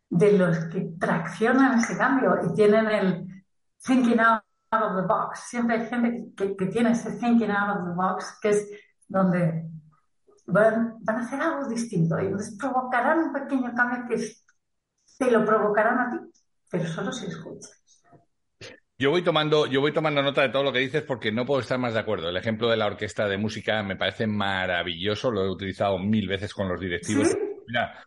de 0.09 0.37
los 0.37 0.57
que 0.65 0.93
traccionan 0.99 1.79
ese 1.79 1.97
cambio 1.97 2.37
y 2.43 2.53
tienen 2.53 2.87
el 2.87 3.45
thinking 3.83 4.19
out 4.19 4.43
of 4.71 4.95
the 4.95 5.07
box. 5.07 5.39
Siempre 5.47 5.77
hay 5.77 5.87
gente 5.87 6.33
que, 6.35 6.65
tiene 6.67 6.91
ese 6.91 7.11
thinking 7.13 7.49
out 7.49 7.77
of 7.77 7.85
the 7.87 7.95
box, 7.95 8.37
que 8.41 8.49
es 8.49 8.69
donde 9.07 9.72
van, 10.45 10.97
a 11.07 11.19
hacer 11.19 11.41
algo 11.41 11.67
distinto 11.67 12.19
y 12.19 12.25
entonces 12.25 12.57
provocarán 12.59 13.19
un 13.19 13.33
pequeño 13.33 13.73
cambio 13.75 14.05
que 14.09 14.31
te 15.17 15.31
lo 15.31 15.45
provocarán 15.45 16.00
a 16.00 16.12
ti, 16.12 16.17
pero 16.69 16.85
solo 16.88 17.12
si 17.12 17.27
escuchas. 17.27 17.79
Yo 18.97 19.09
voy 19.09 19.23
tomando, 19.23 19.65
yo 19.65 19.81
voy 19.81 19.91
tomando 19.91 20.21
nota 20.21 20.43
de 20.43 20.50
todo 20.50 20.63
lo 20.63 20.71
que 20.71 20.79
dices 20.79 21.01
porque 21.01 21.31
no 21.31 21.45
puedo 21.45 21.62
estar 21.62 21.79
más 21.79 21.93
de 21.93 22.00
acuerdo. 22.00 22.29
El 22.29 22.38
ejemplo 22.38 22.69
de 22.69 22.77
la 22.77 22.85
orquesta 22.85 23.27
de 23.27 23.38
música 23.38 23.81
me 23.83 23.95
parece 23.95 24.27
maravilloso, 24.27 25.31
lo 25.31 25.43
he 25.43 25.50
utilizado 25.50 25.97
mil 25.97 26.27
veces 26.27 26.53
con 26.53 26.69
los 26.69 26.79
directivos. 26.79 27.35
Mira, 27.67 28.05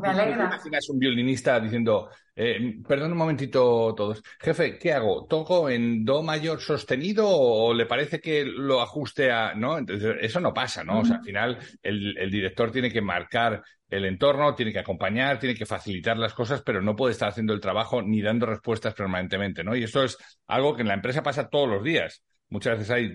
me 0.00 0.08
alegra. 0.08 0.46
imaginas 0.46 0.88
un 0.88 0.98
violinista 0.98 1.60
diciendo, 1.60 2.10
eh, 2.34 2.78
perdón 2.86 3.12
un 3.12 3.18
momentito 3.18 3.94
todos, 3.94 4.22
jefe, 4.40 4.78
¿qué 4.78 4.92
hago? 4.92 5.26
¿Toco 5.26 5.68
en 5.68 6.04
do 6.04 6.22
mayor 6.22 6.60
sostenido 6.60 7.28
o 7.28 7.74
le 7.74 7.86
parece 7.86 8.20
que 8.20 8.44
lo 8.44 8.80
ajuste 8.80 9.30
a, 9.30 9.54
no? 9.54 9.78
Entonces, 9.78 10.16
eso 10.20 10.40
no 10.40 10.54
pasa, 10.54 10.82
¿no? 10.84 11.00
O 11.00 11.04
sea, 11.04 11.16
al 11.16 11.24
final 11.24 11.58
el, 11.82 12.30
director 12.30 12.70
tiene 12.70 12.90
que 12.90 13.02
marcar 13.02 13.62
el 13.88 14.04
entorno, 14.04 14.54
tiene 14.54 14.72
que 14.72 14.78
acompañar, 14.78 15.38
tiene 15.38 15.54
que 15.54 15.66
facilitar 15.66 16.16
las 16.16 16.32
cosas, 16.32 16.62
pero 16.62 16.80
no 16.80 16.96
puede 16.96 17.12
estar 17.12 17.28
haciendo 17.28 17.52
el 17.52 17.60
trabajo 17.60 18.02
ni 18.02 18.22
dando 18.22 18.46
respuestas 18.46 18.94
permanentemente, 18.94 19.64
¿no? 19.64 19.74
Y 19.74 19.84
eso 19.84 20.04
es 20.04 20.16
algo 20.46 20.74
que 20.74 20.82
en 20.82 20.88
la 20.88 20.94
empresa 20.94 21.22
pasa 21.22 21.48
todos 21.48 21.68
los 21.68 21.82
días. 21.82 22.22
Muchas 22.50 22.78
veces 22.78 22.90
hay 22.90 23.14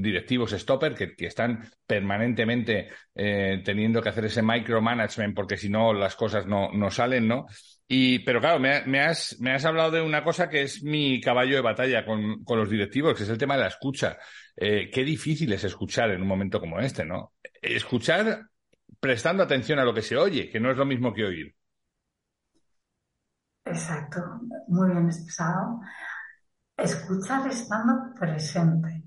directivos 0.00 0.52
stopper 0.52 0.94
que, 0.94 1.26
están 1.26 1.68
permanentemente 1.84 2.88
eh, 3.16 3.60
teniendo 3.64 4.00
que 4.00 4.10
hacer 4.10 4.26
ese 4.26 4.42
micromanagement 4.42 5.34
porque 5.34 5.56
si 5.56 5.68
no 5.68 5.92
las 5.92 6.14
cosas 6.14 6.46
no, 6.46 6.70
no 6.72 6.88
salen, 6.90 7.26
¿no? 7.26 7.46
Y, 7.88 8.20
pero 8.20 8.40
claro, 8.40 8.60
me, 8.60 9.00
has, 9.00 9.40
me 9.40 9.52
has 9.52 9.64
hablado 9.64 9.90
de 9.90 10.02
una 10.02 10.22
cosa 10.22 10.48
que 10.48 10.62
es 10.62 10.84
mi 10.84 11.20
caballo 11.20 11.56
de 11.56 11.62
batalla 11.62 12.04
con, 12.04 12.44
con 12.44 12.58
los 12.58 12.70
directivos, 12.70 13.16
que 13.16 13.24
es 13.24 13.28
el 13.28 13.38
tema 13.38 13.56
de 13.56 13.62
la 13.62 13.68
escucha. 13.68 14.18
Eh, 14.56 14.88
qué 14.92 15.02
difícil 15.02 15.52
es 15.52 15.64
escuchar 15.64 16.10
en 16.12 16.22
un 16.22 16.28
momento 16.28 16.60
como 16.60 16.78
este, 16.78 17.04
¿no? 17.04 17.32
Escuchar 17.60 18.46
prestando 19.00 19.42
atención 19.42 19.80
a 19.80 19.84
lo 19.84 19.92
que 19.92 20.02
se 20.02 20.16
oye, 20.16 20.48
que 20.48 20.60
no 20.60 20.70
es 20.70 20.76
lo 20.76 20.86
mismo 20.86 21.12
que 21.12 21.24
oír. 21.24 21.54
Exacto, 23.64 24.20
muy 24.68 24.90
bien 24.90 25.06
expresado 25.06 25.80
escuchar 26.76 27.46
estando 27.48 28.14
presente. 28.14 29.02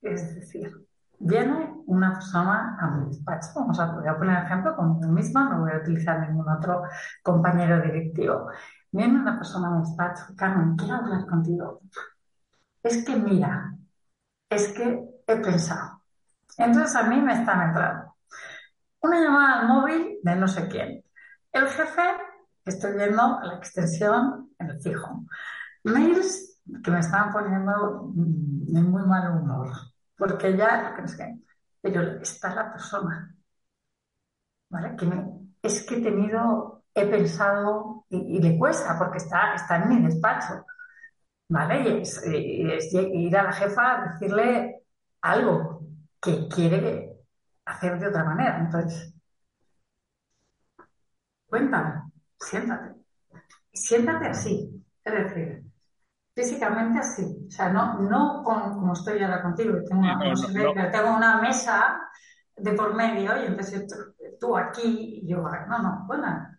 Es 0.00 0.34
decir, 0.34 0.86
viene 1.18 1.74
una 1.86 2.14
persona 2.14 2.76
a 2.80 2.90
mi 2.90 3.06
despacho, 3.06 3.48
vamos 3.54 3.78
a, 3.78 3.92
voy 3.92 4.08
a 4.08 4.16
poner 4.16 4.44
ejemplo 4.44 4.74
con 4.74 5.00
yo 5.00 5.08
misma, 5.08 5.48
no 5.48 5.60
voy 5.60 5.72
a 5.72 5.78
utilizar 5.78 6.20
ningún 6.20 6.48
otro 6.48 6.82
compañero 7.22 7.80
directivo. 7.80 8.48
Viene 8.90 9.20
una 9.20 9.36
persona 9.36 9.68
a 9.68 9.70
mi 9.70 9.80
despacho, 9.80 10.34
Carmen, 10.36 10.76
quiero 10.76 10.96
hablar 10.96 11.26
contigo. 11.26 11.80
Es 12.82 13.04
que 13.04 13.16
mira, 13.16 13.74
es 14.50 14.72
que 14.72 15.04
he 15.26 15.36
pensado. 15.36 16.02
Entonces 16.58 16.96
a 16.96 17.04
mí 17.04 17.20
me 17.20 17.34
están 17.34 17.68
entrando 17.68 18.12
una 19.02 19.20
llamada 19.20 19.60
al 19.60 19.68
móvil 19.68 20.18
de 20.22 20.36
no 20.36 20.48
sé 20.48 20.68
quién. 20.68 21.04
El 21.52 21.66
jefe, 21.68 22.02
estoy 22.64 22.96
viendo 22.96 23.40
la 23.42 23.54
extensión 23.56 24.50
en 24.58 24.70
el 24.70 24.80
fijo. 24.80 25.24
Mails 25.84 26.51
que 26.82 26.90
me 26.90 27.00
estaban 27.00 27.32
poniendo 27.32 28.12
en 28.14 28.90
muy 28.90 29.02
mal 29.06 29.36
humor, 29.36 29.68
porque 30.16 30.56
ya, 30.56 30.94
pero 31.80 32.02
está 32.20 32.54
la 32.54 32.72
persona, 32.72 33.34
¿vale? 34.68 34.96
Que 34.96 35.08
es 35.62 35.86
que 35.86 35.96
he 35.96 36.02
tenido, 36.02 36.84
he 36.94 37.06
pensado, 37.06 38.04
y, 38.08 38.40
le 38.40 38.58
cuesta, 38.58 38.98
porque 38.98 39.18
está, 39.18 39.54
está 39.54 39.82
en 39.82 39.88
mi 39.88 40.02
despacho, 40.02 40.64
¿vale? 41.48 41.82
Y 41.82 42.02
es, 42.72 42.92
ir 42.94 43.36
a 43.36 43.44
la 43.44 43.52
jefa 43.52 44.02
a 44.02 44.12
decirle 44.12 44.82
algo 45.22 45.80
que 46.20 46.48
quiere 46.48 47.12
hacer 47.64 47.98
de 47.98 48.08
otra 48.08 48.24
manera. 48.24 48.58
Entonces, 48.58 49.14
cuéntame, 51.46 52.02
siéntate. 52.38 53.02
Siéntate 53.72 54.26
así. 54.28 54.84
Es 55.04 55.12
decir, 55.14 55.61
físicamente 56.34 56.98
así. 56.98 57.24
O 57.46 57.50
sea, 57.50 57.70
no, 57.70 58.00
no 58.00 58.42
como 58.42 58.92
estoy 58.92 59.22
ahora 59.22 59.42
contigo, 59.42 59.78
tengo 59.88 60.00
una, 60.00 60.90
tengo 60.90 61.16
una 61.16 61.40
mesa 61.40 62.00
de 62.56 62.72
por 62.72 62.94
medio 62.94 63.42
y 63.42 63.46
entonces 63.46 63.86
tú, 64.40 64.56
aquí 64.56 65.20
y 65.22 65.28
yo, 65.28 65.42
no, 65.68 65.78
no, 65.78 66.04
bueno, 66.06 66.56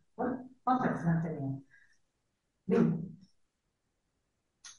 ponte 0.63 0.89
frente 0.95 1.29
mío. 1.39 1.61
Dime. 2.65 2.99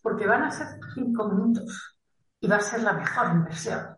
Porque 0.03 0.27
van 0.27 0.43
a 0.45 0.51
ser 0.51 0.67
cinco 0.95 1.29
minutos 1.29 1.97
y 2.41 2.47
va 2.47 2.57
a 2.57 2.61
ser 2.61 2.83
la 2.83 2.93
mejor 2.93 3.35
inversión. 3.35 3.97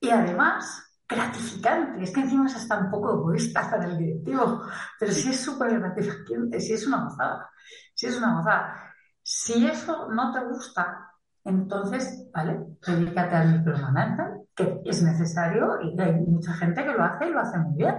Y 0.00 0.10
además 0.10 0.86
gratificante. 1.08 2.02
Es 2.02 2.10
que 2.12 2.20
encima 2.20 2.46
es 2.46 2.56
hasta 2.56 2.78
un 2.78 2.90
poco 2.90 3.12
egoísta 3.14 3.70
para 3.70 3.86
el 3.86 3.98
directivo, 3.98 4.62
pero 4.98 5.12
sí 5.12 5.30
es 5.30 5.40
súper 5.40 5.78
gratificante, 5.78 6.60
sí 6.60 6.72
es 6.72 6.86
una 6.86 7.04
gozada, 7.04 7.50
sí 7.94 8.06
es 8.06 8.16
una 8.18 8.36
gozada. 8.38 8.94
Si 9.28 9.66
eso 9.66 10.06
no 10.12 10.32
te 10.32 10.44
gusta, 10.44 11.10
entonces, 11.42 12.30
¿vale? 12.32 12.64
Dedícate 12.86 13.34
al 13.34 13.58
micromanagement, 13.58 14.50
que 14.54 14.82
es 14.84 15.02
necesario 15.02 15.80
y 15.82 16.00
hay 16.00 16.12
mucha 16.20 16.52
gente 16.52 16.84
que 16.84 16.92
lo 16.92 17.02
hace 17.02 17.26
y 17.26 17.32
lo 17.32 17.40
hace 17.40 17.58
muy 17.58 17.76
bien. 17.76 17.96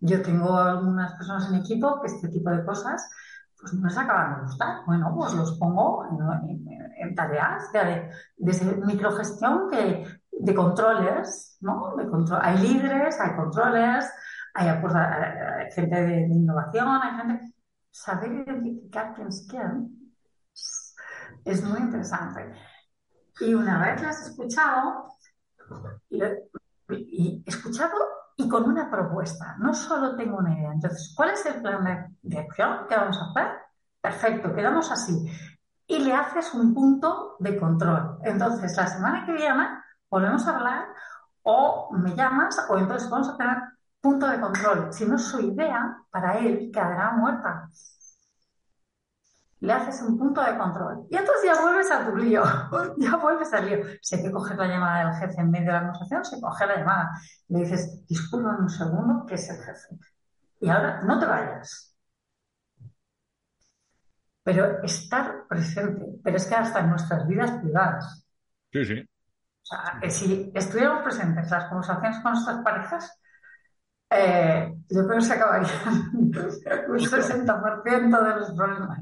Yo 0.00 0.22
tengo 0.22 0.56
algunas 0.56 1.12
personas 1.16 1.50
en 1.50 1.56
equipo 1.56 2.00
que 2.00 2.06
este 2.06 2.28
tipo 2.28 2.48
de 2.48 2.64
cosas 2.64 3.06
pues 3.60 3.74
no 3.74 3.86
les 3.86 3.98
acaban 3.98 4.36
de 4.36 4.42
gustar. 4.44 4.86
Bueno, 4.86 5.14
pues 5.14 5.34
los 5.34 5.58
pongo 5.58 6.06
en, 6.96 7.14
tareas 7.14 7.70
de, 7.70 8.10
de, 8.38 8.76
microgestión 8.86 9.68
que, 9.70 10.06
de 10.32 10.54
controles, 10.54 11.58
¿no? 11.60 11.94
De 11.94 12.08
control, 12.08 12.40
hay 12.42 12.56
líderes, 12.56 13.20
hay 13.20 13.36
controles, 13.36 14.10
hay, 14.54 14.80
gente 15.74 16.06
de, 16.06 16.20
innovación, 16.22 16.88
hay 17.02 17.16
gente... 17.18 17.50
Saber 17.90 18.32
identificar 18.32 19.14
quién 19.14 19.28
es 19.28 19.46
quién 19.48 19.93
es 21.44 21.62
muy 21.64 21.78
interesante. 21.80 22.52
Y 23.40 23.54
una 23.54 23.80
vez 23.80 24.02
las 24.02 24.18
has 24.18 24.28
escuchado, 24.28 25.08
y, 26.88 27.42
escuchado 27.46 27.94
y 28.36 28.48
con 28.48 28.64
una 28.64 28.90
propuesta, 28.90 29.56
no 29.58 29.74
solo 29.74 30.16
tengo 30.16 30.38
una 30.38 30.56
idea. 30.56 30.72
Entonces, 30.72 31.12
¿cuál 31.16 31.30
es 31.30 31.44
el 31.46 31.60
plan 31.60 32.16
de, 32.22 32.38
acción 32.38 32.86
que 32.88 32.96
vamos 32.96 33.18
a 33.18 33.30
hacer? 33.30 33.52
Perfecto, 34.00 34.54
quedamos 34.54 34.90
así. 34.90 35.26
Y 35.86 35.98
le 35.98 36.14
haces 36.14 36.54
un 36.54 36.74
punto 36.74 37.36
de 37.40 37.58
control. 37.58 38.18
Entonces, 38.22 38.76
la 38.76 38.86
semana 38.86 39.26
que 39.26 39.32
viene 39.32 39.68
volvemos 40.10 40.46
a 40.46 40.56
hablar 40.56 40.86
o 41.42 41.90
me 41.92 42.14
llamas 42.14 42.64
o 42.68 42.78
entonces 42.78 43.10
vamos 43.10 43.28
a 43.28 43.36
tener 43.36 43.58
punto 44.00 44.26
de 44.28 44.40
control. 44.40 44.92
Si 44.92 45.06
no, 45.06 45.18
su 45.18 45.40
idea 45.40 45.96
para 46.10 46.38
él 46.38 46.70
quedará 46.72 47.12
muerta 47.12 47.68
le 49.64 49.72
haces 49.72 50.02
un 50.02 50.18
punto 50.18 50.42
de 50.42 50.58
control. 50.58 51.06
Y 51.10 51.16
entonces 51.16 51.44
ya 51.44 51.60
vuelves 51.60 51.90
a 51.90 52.04
tu 52.04 52.16
lío, 52.16 52.42
ya 52.98 53.16
vuelves 53.16 53.52
al 53.54 53.66
lío. 53.66 53.78
Si 54.02 54.16
hay 54.16 54.22
que 54.22 54.30
coger 54.30 54.58
la 54.58 54.66
llamada 54.66 55.06
del 55.06 55.20
jefe 55.20 55.40
en 55.40 55.50
medio 55.50 55.66
de 55.66 55.72
la 55.72 55.80
conversación, 55.80 56.24
se 56.24 56.40
coge 56.40 56.66
la 56.66 56.76
llamada. 56.76 57.10
Le 57.48 57.60
dices, 57.60 58.06
disculpa 58.06 58.56
un 58.58 58.68
segundo, 58.68 59.24
que 59.26 59.34
es 59.34 59.48
el 59.48 59.56
jefe. 59.56 59.96
Y 60.60 60.68
ahora 60.68 61.00
no 61.02 61.18
te 61.18 61.26
vayas. 61.26 61.96
Pero 64.42 64.82
estar 64.82 65.46
presente, 65.48 66.04
pero 66.22 66.36
es 66.36 66.46
que 66.46 66.54
hasta 66.54 66.80
en 66.80 66.90
nuestras 66.90 67.26
vidas 67.26 67.50
privadas. 67.52 68.26
Sí, 68.70 68.84
sí. 68.84 69.00
O 69.00 69.66
sea, 69.66 69.98
que 69.98 70.10
si 70.10 70.52
estuviéramos 70.54 71.02
presentes 71.04 71.50
las 71.50 71.68
conversaciones 71.70 72.18
con 72.20 72.32
nuestras 72.32 72.62
parejas, 72.62 73.20
eh, 74.16 74.72
yo 74.88 75.06
creo 75.06 75.18
que 75.18 75.24
se 75.24 75.32
acabaría 75.32 75.68
un 76.14 76.32
60% 76.32 78.22
de 78.22 78.40
los 78.40 78.50
problemas. 78.52 78.98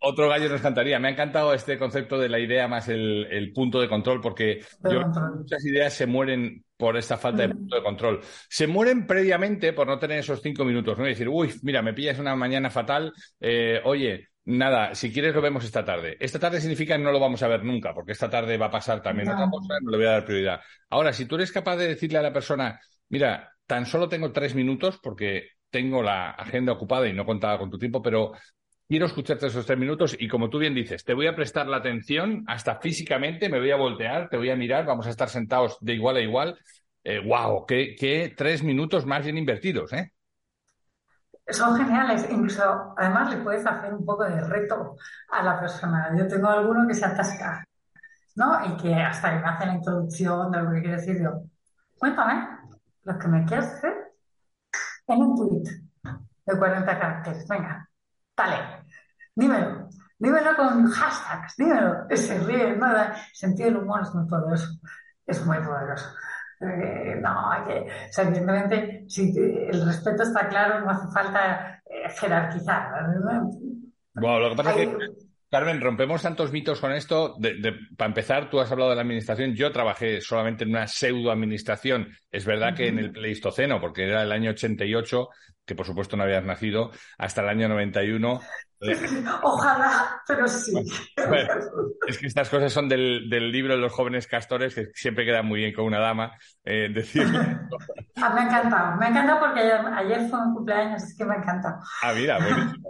Otro, 0.00 0.28
gallo 0.28 0.48
nos 0.48 0.60
cantaría. 0.60 0.98
Me 0.98 1.08
ha 1.08 1.10
encantado 1.12 1.52
este 1.54 1.78
concepto 1.78 2.18
de 2.18 2.28
la 2.28 2.38
idea 2.38 2.68
más 2.68 2.88
el, 2.88 3.52
punto 3.54 3.80
de 3.80 3.88
control, 3.88 4.20
porque 4.20 4.64
muchas 4.82 5.64
ideas 5.64 5.92
se 5.92 6.06
mueren 6.06 6.64
por 6.76 6.96
esta 6.96 7.16
falta 7.16 7.42
de 7.42 7.54
punto 7.54 7.76
de 7.76 7.82
control. 7.82 8.20
Se 8.48 8.66
mueren 8.66 9.06
previamente 9.06 9.72
por 9.72 9.86
no 9.86 9.98
tener 9.98 10.20
esos 10.20 10.40
cinco 10.40 10.64
minutos, 10.64 10.96
¿no? 10.96 11.04
Y 11.06 11.10
decir, 11.10 11.28
uy, 11.28 11.52
mira, 11.62 11.82
me 11.82 11.94
pillas 11.94 12.18
una 12.18 12.36
mañana 12.36 12.70
fatal, 12.70 13.12
eh, 13.40 13.80
oye, 13.84 14.28
Nada, 14.50 14.94
si 14.94 15.12
quieres 15.12 15.34
lo 15.34 15.42
vemos 15.42 15.62
esta 15.62 15.84
tarde. 15.84 16.16
Esta 16.18 16.38
tarde 16.38 16.58
significa 16.58 16.96
que 16.96 17.02
no 17.02 17.12
lo 17.12 17.20
vamos 17.20 17.42
a 17.42 17.48
ver 17.48 17.62
nunca, 17.62 17.92
porque 17.92 18.12
esta 18.12 18.30
tarde 18.30 18.56
va 18.56 18.66
a 18.66 18.70
pasar 18.70 19.02
también 19.02 19.28
otra 19.28 19.46
cosa, 19.50 19.74
no 19.82 19.90
le 19.90 19.98
voy 19.98 20.06
a 20.06 20.12
dar 20.12 20.24
prioridad. 20.24 20.60
Ahora, 20.88 21.12
si 21.12 21.26
tú 21.26 21.34
eres 21.34 21.52
capaz 21.52 21.76
de 21.76 21.88
decirle 21.88 22.16
a 22.16 22.22
la 22.22 22.32
persona, 22.32 22.80
Mira, 23.10 23.52
tan 23.66 23.86
solo 23.86 24.08
tengo 24.08 24.32
tres 24.32 24.54
minutos 24.54 24.98
porque 25.02 25.50
tengo 25.70 26.02
la 26.02 26.30
agenda 26.30 26.72
ocupada 26.72 27.08
y 27.08 27.12
no 27.12 27.26
contaba 27.26 27.58
con 27.58 27.70
tu 27.70 27.78
tiempo, 27.78 28.02
pero 28.02 28.32
quiero 28.88 29.06
escucharte 29.06 29.46
esos 29.46 29.66
tres 29.66 29.78
minutos 29.78 30.16
y 30.18 30.28
como 30.28 30.48
tú 30.48 30.58
bien 30.58 30.74
dices, 30.74 31.04
te 31.04 31.14
voy 31.14 31.26
a 31.26 31.36
prestar 31.36 31.66
la 31.66 31.76
atención 31.78 32.44
hasta 32.46 32.76
físicamente, 32.76 33.48
me 33.48 33.58
voy 33.58 33.70
a 33.70 33.76
voltear, 33.76 34.28
te 34.28 34.36
voy 34.36 34.50
a 34.50 34.56
mirar, 34.56 34.86
vamos 34.86 35.06
a 35.06 35.10
estar 35.10 35.28
sentados 35.28 35.76
de 35.80 35.94
igual 35.94 36.16
a 36.16 36.20
igual. 36.20 36.58
¡Wow! 37.24 37.64
Eh, 37.70 37.96
qué, 37.98 38.34
tres 38.36 38.62
minutos 38.62 39.06
más 39.06 39.24
bien 39.24 39.38
invertidos! 39.38 39.92
¿eh? 39.94 40.12
Son 41.48 41.74
geniales, 41.76 42.28
incluso 42.30 42.94
además 42.98 43.34
le 43.34 43.42
puedes 43.42 43.64
hacer 43.64 43.94
un 43.94 44.04
poco 44.04 44.24
de 44.24 44.40
reto 44.40 44.96
a 45.30 45.42
la 45.42 45.58
persona. 45.58 46.14
Yo 46.18 46.26
tengo 46.28 46.48
alguno 46.48 46.86
que 46.86 46.92
se 46.92 47.06
atasca, 47.06 47.64
¿no? 48.36 48.60
Y 48.66 48.76
que 48.76 48.94
hasta 48.94 49.30
que 49.30 49.42
me 49.42 49.48
hace 49.48 49.66
la 49.66 49.74
introducción 49.74 50.50
de 50.50 50.62
lo 50.62 50.70
que 50.70 50.80
quiere 50.80 50.96
decir 50.96 51.22
yo, 51.22 51.42
cuéntame, 51.96 52.57
lo 53.08 53.18
que 53.18 53.28
me 53.28 53.44
quieres 53.44 53.66
hacer 53.66 53.94
en 55.06 55.22
un 55.22 55.34
tweet 55.34 55.64
de 56.46 56.58
40 56.58 56.98
caracteres. 56.98 57.48
Venga, 57.48 57.88
dale, 58.36 58.84
dímelo. 59.34 59.88
Dímelo 60.18 60.56
con 60.56 60.86
hashtags, 60.86 61.56
dímelo. 61.56 62.06
Se 62.14 62.38
ríe. 62.40 62.72
El 62.72 62.80
sentido 63.32 63.70
del 63.70 63.78
humor 63.78 64.02
es 64.02 64.14
muy 64.14 64.28
poderoso. 64.28 64.68
Es 65.26 65.44
muy 65.46 65.58
poderoso. 65.58 66.08
Eh, 66.60 67.18
no, 67.22 67.50
hay 67.50 67.62
que, 67.64 67.80
o 67.80 68.12
sea, 68.12 68.24
evidentemente, 68.24 69.04
si 69.08 69.32
el 69.38 69.86
respeto 69.86 70.24
está 70.24 70.48
claro, 70.48 70.80
no 70.80 70.90
hace 70.90 71.06
falta 71.12 71.80
eh, 71.86 72.10
jerarquizar. 72.18 73.06
Bueno, 74.14 74.40
lo 74.40 74.50
que 74.50 74.56
pasa 74.56 74.74
es 74.74 74.76
que 74.76 75.27
Carmen, 75.50 75.80
rompemos 75.80 76.20
tantos 76.20 76.52
mitos 76.52 76.78
con 76.78 76.92
esto. 76.92 77.36
para 77.96 78.08
empezar, 78.08 78.50
tú 78.50 78.60
has 78.60 78.70
hablado 78.70 78.90
de 78.90 78.96
la 78.96 79.02
administración. 79.02 79.54
Yo 79.54 79.72
trabajé 79.72 80.20
solamente 80.20 80.64
en 80.64 80.70
una 80.70 80.86
pseudo-administración. 80.86 82.08
Es 82.30 82.44
verdad 82.44 82.74
que 82.74 82.88
en 82.88 82.98
el 82.98 83.12
Pleistoceno, 83.12 83.80
porque 83.80 84.04
era 84.04 84.22
el 84.22 84.32
año 84.32 84.50
88, 84.50 85.28
que 85.64 85.74
por 85.74 85.86
supuesto 85.86 86.16
no 86.16 86.24
habías 86.24 86.44
nacido, 86.44 86.90
hasta 87.16 87.40
el 87.40 87.48
año 87.48 87.68
91. 87.68 88.40
Ojalá, 89.42 90.22
pero 90.26 90.46
sí. 90.46 90.72
es 92.06 92.18
que 92.18 92.26
estas 92.26 92.48
cosas 92.48 92.72
son 92.72 92.88
del, 92.88 93.28
libro 93.28 93.74
de 93.74 93.80
los 93.80 93.92
jóvenes 93.92 94.26
castores, 94.26 94.74
que 94.74 94.88
siempre 94.94 95.24
queda 95.24 95.42
muy 95.42 95.60
bien 95.60 95.74
con 95.74 95.84
una 95.84 95.98
dama. 95.98 96.32
Eh, 96.64 96.88
decir... 96.92 97.26
Ah, 98.20 98.30
me 98.34 98.40
ha 98.40 98.44
encantado, 98.46 98.96
me 98.96 99.06
ha 99.06 99.08
encantado 99.10 99.38
porque 99.38 99.60
ayer, 99.60 100.28
fue 100.28 100.40
un 100.40 100.52
cumpleaños, 100.52 101.04
es 101.04 101.16
que 101.16 101.24
me 101.24 101.34
ha 101.34 101.38
encantado. 101.38 101.76
Ah, 102.02 102.12
mira, 102.12 102.36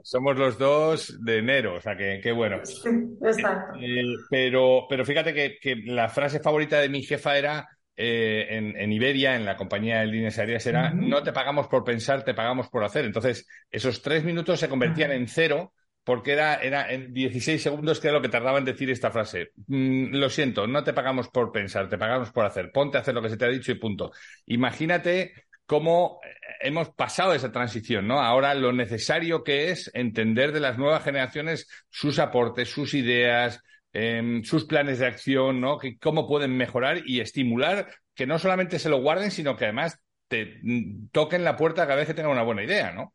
Somos 0.02 0.38
los 0.38 0.56
dos 0.56 1.22
de 1.22 1.40
enero, 1.40 1.74
o 1.74 1.80
sea 1.82 1.98
que 1.98 2.18
qué 2.22 2.32
bueno. 2.32 2.64
Sí, 2.64 2.88
exacto. 3.22 3.78
Eh, 3.78 4.04
pero, 4.30 4.86
pero 4.88 5.04
fíjate 5.04 5.34
que, 5.34 5.82
la 5.84 6.08
frase 6.08 6.40
favorita 6.40 6.80
de 6.80 6.88
mi 6.88 7.02
jefa 7.02 7.36
era. 7.36 7.68
Eh, 8.00 8.46
en, 8.50 8.92
Iberia, 8.92 9.34
en 9.34 9.44
la 9.44 9.56
compañía 9.56 9.98
de 9.98 10.06
líneas 10.06 10.38
aéreas, 10.38 10.64
era 10.66 10.94
no 10.94 11.22
te 11.24 11.32
pagamos 11.32 11.66
por 11.66 11.82
pensar, 11.82 12.24
te 12.24 12.32
pagamos 12.32 12.68
por 12.68 12.84
hacer. 12.84 13.04
Entonces, 13.04 13.46
esos 13.70 14.00
tres 14.00 14.22
minutos 14.22 14.60
se 14.60 14.68
convertían 14.68 15.10
en 15.10 15.26
cero 15.26 15.72
porque 16.08 16.32
era, 16.32 16.54
era 16.54 16.90
en 16.90 17.12
16 17.12 17.62
segundos 17.62 18.00
que 18.00 18.08
era 18.08 18.16
lo 18.16 18.22
que 18.22 18.30
tardaba 18.30 18.56
en 18.56 18.64
decir 18.64 18.88
esta 18.88 19.10
frase. 19.10 19.50
Mm, 19.66 20.14
lo 20.14 20.30
siento, 20.30 20.66
no 20.66 20.82
te 20.82 20.94
pagamos 20.94 21.28
por 21.28 21.52
pensar, 21.52 21.86
te 21.90 21.98
pagamos 21.98 22.30
por 22.32 22.46
hacer. 22.46 22.72
Ponte 22.72 22.96
a 22.96 23.02
hacer 23.02 23.14
lo 23.14 23.20
que 23.20 23.28
se 23.28 23.36
te 23.36 23.44
ha 23.44 23.48
dicho 23.48 23.72
y 23.72 23.74
punto. 23.74 24.10
Imagínate 24.46 25.34
cómo 25.66 26.18
eh, 26.24 26.30
hemos 26.60 26.88
pasado 26.94 27.34
esa 27.34 27.52
transición, 27.52 28.08
¿no? 28.08 28.20
Ahora 28.20 28.54
lo 28.54 28.72
necesario 28.72 29.44
que 29.44 29.70
es 29.70 29.90
entender 29.92 30.52
de 30.52 30.60
las 30.60 30.78
nuevas 30.78 31.04
generaciones 31.04 31.68
sus 31.90 32.18
aportes, 32.18 32.70
sus 32.70 32.94
ideas, 32.94 33.60
em, 33.92 34.42
sus 34.44 34.64
planes 34.64 35.00
de 35.00 35.08
acción, 35.08 35.60
¿no? 35.60 35.76
Que, 35.76 35.98
cómo 35.98 36.26
pueden 36.26 36.56
mejorar 36.56 37.02
y 37.04 37.20
estimular 37.20 37.86
que 38.14 38.26
no 38.26 38.38
solamente 38.38 38.78
se 38.78 38.88
lo 38.88 39.02
guarden, 39.02 39.30
sino 39.30 39.56
que 39.56 39.66
además 39.66 40.00
te 40.26 40.58
mm, 40.62 41.08
toquen 41.12 41.44
la 41.44 41.56
puerta 41.56 41.82
cada 41.86 41.96
vez 41.96 42.06
que 42.06 42.14
tengan 42.14 42.32
una 42.32 42.44
buena 42.44 42.64
idea, 42.64 42.92
¿no? 42.92 43.12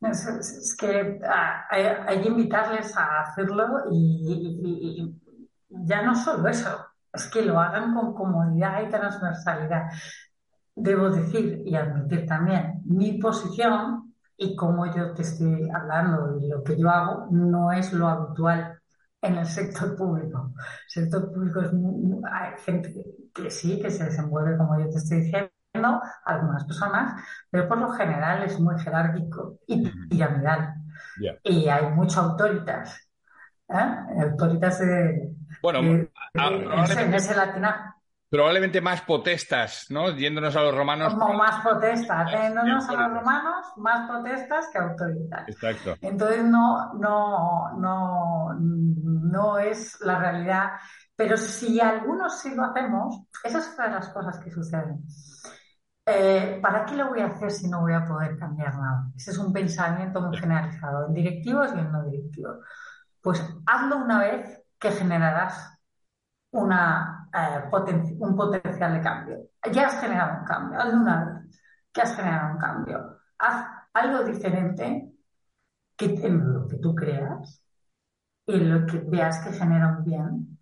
Es, 0.00 0.76
que 0.78 1.20
ah, 1.26 1.64
hay, 1.70 2.20
que 2.20 2.28
invitarles 2.28 2.96
a 2.96 3.22
hacerlo 3.22 3.84
y, 3.90 5.14
ya 5.68 6.02
no 6.02 6.14
solo 6.14 6.48
eso, 6.48 6.86
es 7.12 7.26
que 7.28 7.42
lo 7.42 7.58
hagan 7.58 7.94
con 7.94 8.14
comodidad 8.14 8.82
y 8.82 8.90
transversalidad. 8.90 9.90
Debo 10.74 11.10
decir 11.10 11.62
y 11.64 11.74
admitir 11.74 12.26
también, 12.26 12.82
mi 12.84 13.18
posición 13.18 14.14
y 14.36 14.54
cómo 14.54 14.86
yo 14.94 15.14
te 15.14 15.22
estoy 15.22 15.68
hablando 15.70 16.38
y 16.38 16.48
lo 16.48 16.62
que 16.62 16.78
yo 16.78 16.90
hago 16.90 17.28
no 17.30 17.72
es 17.72 17.92
lo 17.92 18.06
habitual 18.06 18.78
en 19.22 19.36
el 19.36 19.46
sector 19.46 19.96
público. 19.96 20.52
El 20.56 21.02
sector 21.02 21.32
público 21.32 21.60
es 21.62 21.70
hay 22.30 22.52
gente 22.58 22.94
que 23.34 23.50
sí, 23.50 23.80
que 23.80 23.90
se 23.90 24.04
desenvuelve 24.04 24.58
como 24.58 24.78
yo 24.78 24.90
te 24.90 24.98
estoy 24.98 25.20
diciendo 25.22 25.55
algunas 26.24 26.64
personas, 26.64 27.22
pero 27.50 27.68
por 27.68 27.78
lo 27.78 27.90
general 27.90 28.42
es 28.42 28.58
muy 28.60 28.78
jerárquico 28.78 29.58
y 29.66 29.88
piramidal. 30.08 30.74
Y 31.42 31.68
hay 31.68 31.86
mucho 31.90 32.20
autoritas. 32.20 33.08
¿eh? 33.68 34.22
Autoritas 34.22 34.78
de, 34.80 35.30
bueno, 35.62 35.80
en 35.80 37.14
ese 37.14 37.34
Probablemente 38.28 38.80
más 38.80 39.02
potestas, 39.02 39.86
¿no? 39.88 40.10
Yéndonos 40.10 40.56
a 40.56 40.62
los 40.62 40.74
romanos. 40.74 41.14
Como 41.14 41.34
más 41.34 41.62
potestas, 41.62 42.32
yéndonos 42.32 42.88
a 42.88 42.92
los 42.92 43.12
romanos, 43.20 43.66
más 43.76 44.10
potestas 44.10 44.68
que 44.72 44.78
autoritas. 44.78 45.48
Exacto. 45.48 45.94
Entonces 46.00 46.44
no, 46.44 46.94
no, 46.94 47.72
no, 47.78 48.52
no 48.58 49.58
es 49.58 50.00
la 50.00 50.18
realidad 50.18 50.72
Pero 51.14 51.36
si 51.36 51.80
algunos 51.80 52.40
sí 52.40 52.52
lo 52.54 52.64
hacemos, 52.64 53.22
esa 53.44 53.58
es 53.58 53.72
una 53.74 53.86
de 53.88 53.94
las 53.94 54.08
cosas 54.08 54.38
que 54.40 54.50
suceden. 54.50 55.04
Eh, 56.08 56.60
¿Para 56.62 56.86
qué 56.86 56.94
lo 56.96 57.08
voy 57.08 57.20
a 57.20 57.26
hacer 57.26 57.50
si 57.50 57.68
no 57.68 57.80
voy 57.80 57.92
a 57.94 58.04
poder 58.06 58.38
cambiar 58.38 58.74
nada? 58.76 59.10
Ese 59.16 59.32
es 59.32 59.38
un 59.38 59.52
pensamiento 59.52 60.20
muy 60.20 60.36
generalizado 60.36 61.06
en 61.08 61.14
directivos 61.14 61.70
y 61.74 61.78
en 61.80 61.90
no 61.92 62.04
directivos. 62.04 62.58
Pues 63.20 63.42
hazlo 63.66 63.98
una 63.98 64.20
vez 64.20 64.62
que 64.78 64.90
generarás 64.92 65.78
eh, 66.52 67.62
un 68.18 68.36
potencial 68.36 68.94
de 68.94 69.00
cambio. 69.02 69.38
Ya 69.72 69.86
has 69.86 70.00
generado 70.00 70.40
un 70.40 70.44
cambio, 70.46 70.80
hazlo 70.80 71.00
una 71.00 71.24
vez 71.24 71.60
que 71.92 72.02
has 72.02 72.16
generado 72.16 72.52
un 72.54 72.58
cambio. 72.58 73.18
Haz 73.38 73.66
algo 73.94 74.24
diferente 74.24 75.12
que, 75.96 76.06
en 76.06 76.52
lo 76.54 76.68
que 76.68 76.78
tú 76.78 76.94
creas 76.94 77.62
y 78.46 78.54
en 78.56 78.70
lo 78.74 78.86
que 78.86 78.98
veas 79.00 79.40
que 79.40 79.52
genera 79.52 79.88
un 79.98 80.04
bien 80.04 80.58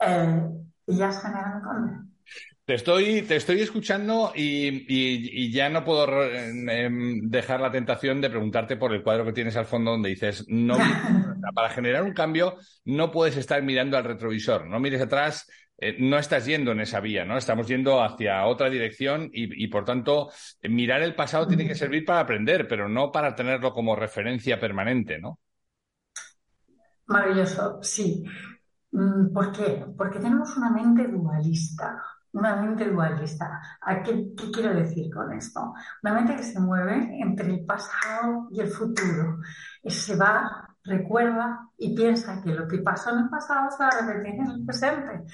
eh, 0.00 0.50
y 0.86 0.96
ya 0.96 1.08
has 1.08 1.22
generado 1.22 1.56
un 1.58 1.62
cambio. 1.62 2.04
Te 2.64 2.72
estoy, 2.74 3.20
te 3.22 3.36
estoy 3.36 3.60
escuchando 3.60 4.32
y, 4.34 5.52
ya 5.52 5.68
no 5.68 5.84
puedo 5.84 6.24
em, 6.24 7.28
dejar 7.28 7.60
la 7.60 7.70
tentación 7.70 8.22
de 8.22 8.30
preguntarte 8.30 8.76
por 8.76 8.94
el 8.94 9.02
cuadro 9.02 9.26
que 9.26 9.34
tienes 9.34 9.54
al 9.58 9.66
fondo 9.66 9.90
donde 9.90 10.08
dices, 10.08 10.46
no, 10.48 10.78
para 11.54 11.68
generar 11.68 12.02
un 12.04 12.14
cambio 12.14 12.56
no 12.86 13.10
puedes 13.10 13.36
estar 13.36 13.62
mirando 13.62 13.98
al 13.98 14.04
retrovisor, 14.04 14.66
no 14.66 14.80
mires 14.80 15.02
atrás, 15.02 15.46
eh, 15.76 15.96
no 16.00 16.16
estás 16.16 16.46
yendo 16.46 16.72
en 16.72 16.80
esa 16.80 17.00
vía, 17.00 17.26
¿no? 17.26 17.36
Estamos 17.36 17.68
yendo 17.68 18.02
hacia 18.02 18.46
otra 18.46 18.70
dirección 18.70 19.28
y, 19.30 19.66
por 19.68 19.84
tanto, 19.84 20.30
mirar 20.62 21.02
el 21.02 21.14
pasado 21.14 21.46
tiene 21.46 21.68
que 21.68 21.74
servir 21.74 22.06
para 22.06 22.20
aprender, 22.20 22.66
pero 22.66 22.88
no 22.88 23.12
para 23.12 23.34
tenerlo 23.34 23.74
como 23.74 23.94
referencia 23.94 24.58
permanente, 24.58 25.18
¿no? 25.18 25.38
Maravilloso, 27.06 27.82
sí. 27.82 28.24
Mm, 28.92 29.34
¿Por 29.34 29.52
qué? 29.52 29.84
Porque 29.98 30.18
tenemos 30.18 30.56
una 30.56 30.70
mente 30.70 31.06
dualista 31.08 32.00
una 32.34 32.56
mente 32.56 32.90
dualista. 32.90 33.60
¿A 33.80 34.02
qué, 34.02 34.34
quiero 34.52 34.74
decir 34.74 35.12
con 35.12 35.32
esto? 35.32 35.72
Una 36.02 36.14
mente 36.14 36.36
que 36.36 36.42
se 36.42 36.60
mueve 36.60 37.18
entre 37.20 37.48
el 37.48 37.64
pasado 37.64 38.48
y 38.50 38.60
el 38.60 38.68
futuro. 38.68 39.38
Se 39.84 40.16
va, 40.16 40.68
recuerda 40.84 41.68
y 41.78 41.94
piensa 41.94 42.42
que 42.42 42.52
lo 42.52 42.68
que 42.68 42.78
pasó 42.78 43.10
en 43.10 43.20
el 43.20 43.28
pasado 43.30 43.70
se 43.70 43.82
va 43.82 43.88
a 43.88 44.06
repetir 44.06 44.34
en 44.34 44.50
el 44.50 44.64
presente, 44.66 45.24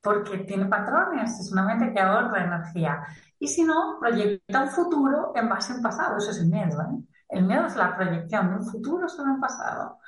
porque 0.00 0.38
tiene 0.38 0.66
patrones, 0.66 1.38
es 1.40 1.52
una 1.52 1.62
mente 1.64 1.92
que 1.92 2.00
ahorra 2.00 2.44
energía. 2.44 3.02
Y 3.38 3.48
si 3.48 3.64
no, 3.64 3.98
proyecta 4.00 4.62
un 4.62 4.70
futuro 4.70 5.32
en 5.34 5.48
base 5.48 5.72
al 5.74 5.80
pasado. 5.80 6.18
Eso 6.18 6.32
es 6.32 6.38
el 6.40 6.48
miedo. 6.48 6.80
¿eh? 6.82 7.04
El 7.28 7.44
miedo 7.46 7.66
es 7.66 7.76
la 7.76 7.96
proyección 7.96 8.50
de 8.50 8.56
un 8.56 8.66
futuro 8.66 9.08
sobre 9.08 9.30
un 9.30 9.40
pasado. 9.40 9.98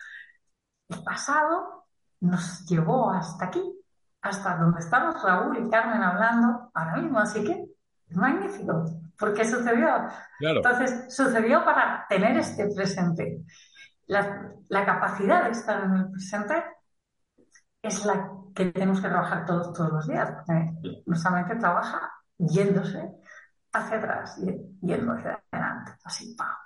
El 0.88 1.02
pasado 1.04 1.86
nos 2.20 2.66
llevó 2.66 3.10
hasta 3.10 3.46
aquí, 3.46 3.62
hasta 4.22 4.56
donde 4.56 4.80
estamos 4.80 5.22
Raúl 5.22 5.58
y 5.58 5.70
Carmen 5.70 6.02
hablando 6.02 6.70
ahora 6.74 6.96
mismo, 6.96 7.18
así 7.18 7.44
que 7.44 7.64
es 8.08 8.16
magnífico, 8.16 8.84
porque 9.18 9.44
sucedió. 9.44 10.08
Entonces, 10.40 11.14
sucedió 11.14 11.64
para 11.64 12.06
tener 12.08 12.36
este 12.36 12.68
presente. 12.74 13.44
La, 14.06 14.52
la, 14.68 14.84
capacidad 14.84 15.44
de 15.44 15.50
estar 15.50 15.84
en 15.84 15.94
el 15.94 16.10
presente 16.10 16.64
es 17.80 18.04
la 18.04 18.30
que 18.54 18.66
tenemos 18.66 19.00
que 19.00 19.08
trabajar 19.08 19.46
todos, 19.46 19.72
todos 19.72 19.92
los 19.92 20.08
días, 20.08 20.30
porque 20.32 21.02
nuestra 21.06 21.30
mente 21.30 21.54
trabaja 21.56 22.12
yéndose 22.36 23.08
hacia 23.72 23.98
atrás, 23.98 24.36
yendo 24.80 25.12
hacia 25.12 25.40
adelante, 25.52 25.92
así, 26.04 26.34
pa, 26.34 26.58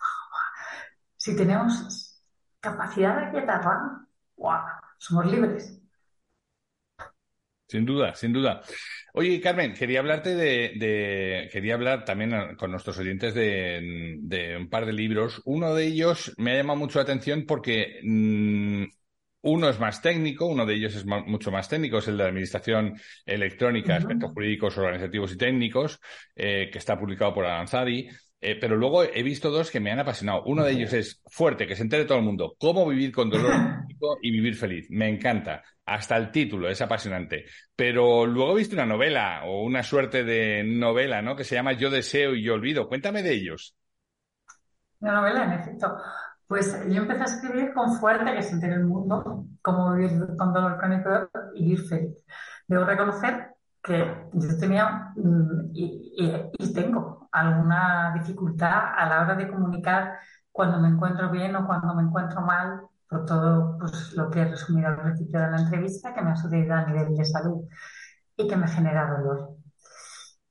Si 1.17 1.37
tenemos 1.37 2.23
capacidad 2.61 3.21
de 3.21 3.31
quietarla, 3.31 4.07
¡wow! 4.37 4.61
somos 4.99 5.27
libres. 5.27 5.84
Sin 7.75 7.85
duda, 7.85 8.15
sin 8.15 8.33
duda. 8.33 8.63
Oye, 9.15 9.41
Carmen, 9.41 9.75
quería 9.75 9.99
hablarte 9.99 10.37
de, 10.37 11.49
quería 11.51 11.75
hablar 11.75 12.05
también 12.05 12.55
con 12.57 12.71
nuestros 12.71 12.97
oyentes 12.99 13.35
de, 13.35 14.57
un 14.57 14.71
par 14.71 14.87
de 14.87 14.93
libros. 14.93 15.43
Uno 15.45 15.75
de 15.75 15.87
ellos 15.87 16.33
me 16.39 16.53
ha 16.53 16.57
llamado 16.59 16.79
mucho 16.79 17.01
la 17.01 17.03
atención 17.03 17.47
porque 17.49 17.99
mm, 18.05 18.85
uno 19.41 19.69
es 19.69 19.81
más 19.81 20.01
técnico, 20.01 20.47
uno 20.47 20.65
de 20.65 20.75
ellos 20.75 20.95
es 20.95 21.05
mucho 21.05 21.51
más 21.51 21.69
técnico, 21.69 21.99
es 21.99 22.07
el 22.07 22.17
de 22.17 22.29
Administración 22.29 22.95
Electrónica, 23.27 23.97
Aspectos 23.97 24.31
Jurídicos, 24.31 24.79
Organizativos 24.79 25.33
y 25.33 25.37
Técnicos, 25.37 25.99
eh, 26.37 26.71
que 26.71 26.79
está 26.79 26.97
publicado 26.97 27.35
por 27.35 27.45
Avanzadi. 27.45 28.09
Eh, 28.47 28.59
pero 28.61 28.77
luego 28.77 29.03
he 29.03 29.23
visto 29.23 29.51
dos 29.51 29.71
que 29.71 29.81
me 29.81 29.91
han 29.91 30.01
apasionado. 30.01 30.43
Uno 30.45 30.65
de 30.65 30.73
ellos 30.73 30.93
es 30.93 31.23
fuerte, 31.27 31.67
que 31.67 31.75
se 31.75 31.83
entere 31.83 32.05
todo 32.05 32.19
el 32.19 32.25
mundo. 32.25 32.55
Cómo 32.59 32.87
vivir 32.87 33.11
con 33.11 33.31
dolor 33.31 33.55
y 34.23 34.31
vivir 34.31 34.55
feliz. 34.55 34.87
Me 34.91 35.09
encanta. 35.09 35.63
Hasta 35.87 36.19
el 36.19 36.31
título 36.31 36.69
es 36.69 36.83
apasionante. 36.83 37.47
Pero 37.75 38.27
luego 38.27 38.53
he 38.53 38.59
visto 38.59 38.77
una 38.77 38.85
novela 38.85 39.45
o 39.47 39.65
una 39.65 39.83
suerte 39.83 40.25
de 40.25 40.63
novela, 40.63 41.23
¿no? 41.23 41.35
Que 41.37 41.45
se 41.45 41.55
llama 41.55 41.73
Yo 41.73 41.89
deseo 41.89 42.35
y 42.35 42.43
yo 42.43 42.53
olvido. 42.53 42.87
Cuéntame 42.87 43.23
de 43.23 43.33
ellos. 43.33 43.75
Una 45.01 45.15
novela, 45.15 45.45
en 45.45 45.53
efecto. 45.61 45.97
Pues 46.47 46.85
yo 46.91 47.01
empecé 47.01 47.23
a 47.23 47.25
escribir 47.25 47.73
con 47.73 47.99
fuerte, 47.99 48.35
que 48.35 48.43
se 48.43 48.53
entere 48.53 48.75
el 48.75 48.85
mundo, 48.85 49.47
cómo 49.63 49.95
vivir 49.95 50.21
con 50.37 50.53
dolor 50.53 50.77
crónico 50.77 51.31
y 51.55 51.65
vivir 51.65 51.81
feliz. 51.89 52.23
Debo 52.69 52.85
reconocer 52.85 53.55
que 53.83 54.29
yo 54.35 54.59
tenía 54.59 55.13
mm, 55.17 55.71
y, 55.73 56.73
tengo 56.75 57.24
alguna 57.35 58.13
dificultad 58.15 58.95
a 58.97 59.07
la 59.07 59.23
hora 59.23 59.35
de 59.35 59.49
comunicar 59.49 60.19
cuando 60.51 60.79
me 60.81 60.89
encuentro 60.89 61.31
bien 61.31 61.57
o 61.57 61.67
cuando 61.67 61.95
me 61.95 62.03
encuentro 62.03 62.41
mal, 62.43 62.83
por 63.09 63.25
todo 63.27 63.79
pues, 63.79 64.13
lo 64.15 64.31
que 64.31 64.41
he 64.41 64.45
resumido 64.45 64.89
al 64.89 65.01
principio 65.01 65.41
de 65.41 65.51
la 65.51 65.59
entrevista, 65.59 66.15
que 66.15 66.23
me 66.23 66.31
ha 66.31 66.37
sucedido 66.37 66.75
a 66.75 66.87
nivel 66.87 67.15
de 67.15 67.25
salud 67.25 67.65
y 68.37 68.49
que 68.49 68.57
me 68.57 68.69
genera 68.69 69.11
dolor. 69.11 69.57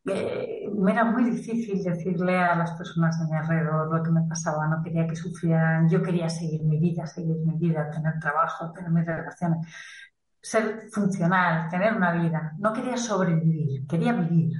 Eh, 0.05 0.69
me 0.75 0.91
era 0.91 1.05
muy 1.05 1.23
difícil 1.23 1.81
decirle 1.81 2.37
a 2.37 2.55
las 2.55 2.73
personas 2.73 3.17
de 3.19 3.25
mi 3.27 3.37
alrededor 3.37 3.95
lo 3.95 4.03
que 4.03 4.11
me 4.11 4.27
pasaba, 4.27 4.67
no 4.67 4.83
quería 4.83 5.07
que 5.07 5.15
sufrieran, 5.15 5.87
yo 5.89 6.03
quería 6.03 6.27
seguir 6.29 6.63
mi 6.63 6.77
vida, 6.77 7.07
seguir 7.07 7.37
mi 7.37 7.57
vida, 7.57 7.89
tener 7.89 8.19
trabajo, 8.19 8.71
tener 8.73 8.91
mis 8.91 9.05
relaciones 9.05 9.65
ser 10.43 10.89
funcional, 10.91 11.69
tener 11.69 11.95
una 11.95 12.11
vida. 12.11 12.53
No 12.59 12.73
quería 12.73 12.97
sobrevivir, 12.97 13.87
quería 13.87 14.13
vivir. 14.13 14.53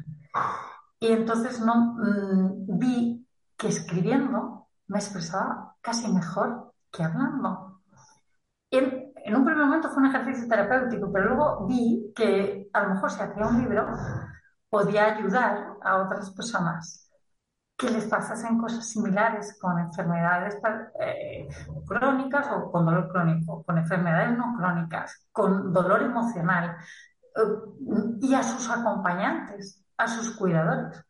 Y 1.04 1.12
entonces 1.12 1.60
no 1.60 1.98
mm, 1.98 2.80
vi 2.80 3.28
que 3.58 3.68
escribiendo 3.68 4.70
me 4.88 5.00
expresaba 5.00 5.76
casi 5.82 6.10
mejor 6.10 6.72
que 6.90 7.04
hablando. 7.04 7.82
En, 8.72 9.12
en 9.14 9.36
un 9.36 9.44
primer 9.44 9.66
momento 9.66 9.90
fue 9.90 10.02
un 10.02 10.16
ejercicio 10.16 10.48
terapéutico, 10.48 11.12
pero 11.12 11.26
luego 11.26 11.68
vi 11.68 12.14
que 12.16 12.70
a 12.72 12.84
lo 12.84 12.94
mejor 12.94 13.12
si 13.12 13.22
hacía 13.22 13.46
un 13.46 13.60
libro 13.60 13.86
podía 14.70 15.18
ayudar 15.18 15.76
a 15.82 15.98
otras 15.98 16.32
personas 16.32 17.12
que 17.76 17.90
les 17.90 18.06
pasasen 18.06 18.58
cosas 18.58 18.88
similares 18.88 19.58
con 19.60 19.78
enfermedades 19.80 20.58
eh, 21.02 21.50
crónicas 21.86 22.48
o 22.50 22.72
con 22.72 22.86
dolor 22.86 23.10
crónico, 23.12 23.62
con 23.66 23.78
enfermedades 23.78 24.38
no 24.38 24.56
crónicas, 24.58 25.28
con 25.34 25.74
dolor 25.74 26.02
emocional 26.02 26.78
eh, 27.36 28.20
y 28.22 28.34
a 28.34 28.42
sus 28.42 28.70
acompañantes, 28.72 29.83
a 29.98 30.08
sus 30.08 30.36
cuidadores. 30.36 31.04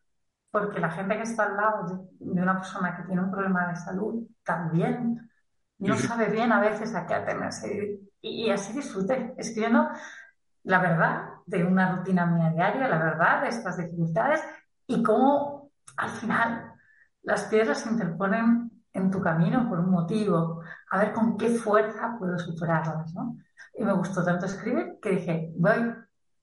Porque 0.50 0.80
la 0.80 0.90
gente 0.90 1.16
que 1.16 1.22
está 1.22 1.44
al 1.44 1.56
lado 1.56 2.08
de, 2.18 2.40
una 2.40 2.56
persona 2.56 2.96
que 2.96 3.02
tiene 3.04 3.22
un 3.22 3.30
problema 3.30 3.68
de 3.68 3.76
salud 3.76 4.26
también 4.44 5.30
no 5.78 5.96
sabe 5.96 6.28
bien 6.28 6.52
a 6.52 6.60
veces 6.60 6.94
a 6.94 7.06
qué 7.06 7.14
atenerse. 7.14 8.00
Y, 8.20 8.46
y 8.46 8.50
así 8.50 8.72
disfruté 8.72 9.34
escribiendo 9.36 9.88
la 10.62 10.78
verdad 10.78 11.28
de 11.46 11.64
una 11.64 11.96
rutina 11.96 12.26
mía 12.26 12.50
diaria, 12.50 12.88
la 12.88 12.98
verdad 12.98 13.42
de 13.42 13.48
estas 13.48 13.76
dificultades 13.76 14.42
y 14.86 15.02
cómo 15.02 15.70
al 15.96 16.10
final 16.10 16.72
las 17.22 17.44
piedras 17.44 17.80
se 17.80 17.90
interponen 17.90 18.70
en 18.92 19.10
tu 19.10 19.20
camino 19.20 19.68
por 19.68 19.80
un 19.80 19.90
motivo, 19.90 20.62
a 20.90 20.98
ver 20.98 21.12
con 21.12 21.36
qué 21.36 21.50
fuerza 21.50 22.16
puedo 22.18 22.38
superarlas, 22.38 23.12
¿no? 23.12 23.36
Y 23.76 23.84
me 23.84 23.92
gustó 23.92 24.24
tanto 24.24 24.46
escribir 24.46 24.98
que 25.02 25.10
dije, 25.10 25.52
voy 25.56 25.94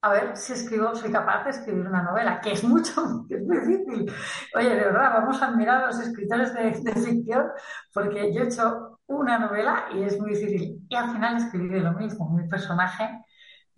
a 0.02 0.12
ver 0.12 0.36
si 0.36 0.54
escribo, 0.54 0.96
soy 0.96 1.12
capaz 1.12 1.44
de 1.44 1.52
escribir 1.52 1.88
una 1.88 2.02
novela, 2.02 2.42
que 2.42 2.54
es 2.54 2.64
mucho, 2.64 3.26
que 3.30 3.36
es 3.36 3.44
muy 3.44 3.60
difícil. 3.60 4.12
Oye, 4.56 4.70
de 4.70 4.86
verdad, 4.86 5.14
vamos 5.14 5.42
a 5.42 5.48
admirar 5.48 5.84
a 5.84 5.88
los 5.88 6.00
escritores 6.00 6.54
de, 6.54 6.72
de, 6.72 6.94
ficción, 6.94 7.48
porque 7.94 8.34
yo 8.34 8.42
he 8.42 8.48
hecho 8.48 9.00
una 9.06 9.38
novela 9.38 9.86
y 9.94 10.04
es 10.04 10.20
muy 10.20 10.32
difícil. 10.32 10.80
Y 10.90 10.96
al 10.96 11.12
final 11.12 11.38
escribí 11.38 11.80
lo 11.80 11.94
mismo, 11.94 12.30
mi 12.32 12.48
personaje 12.48 13.10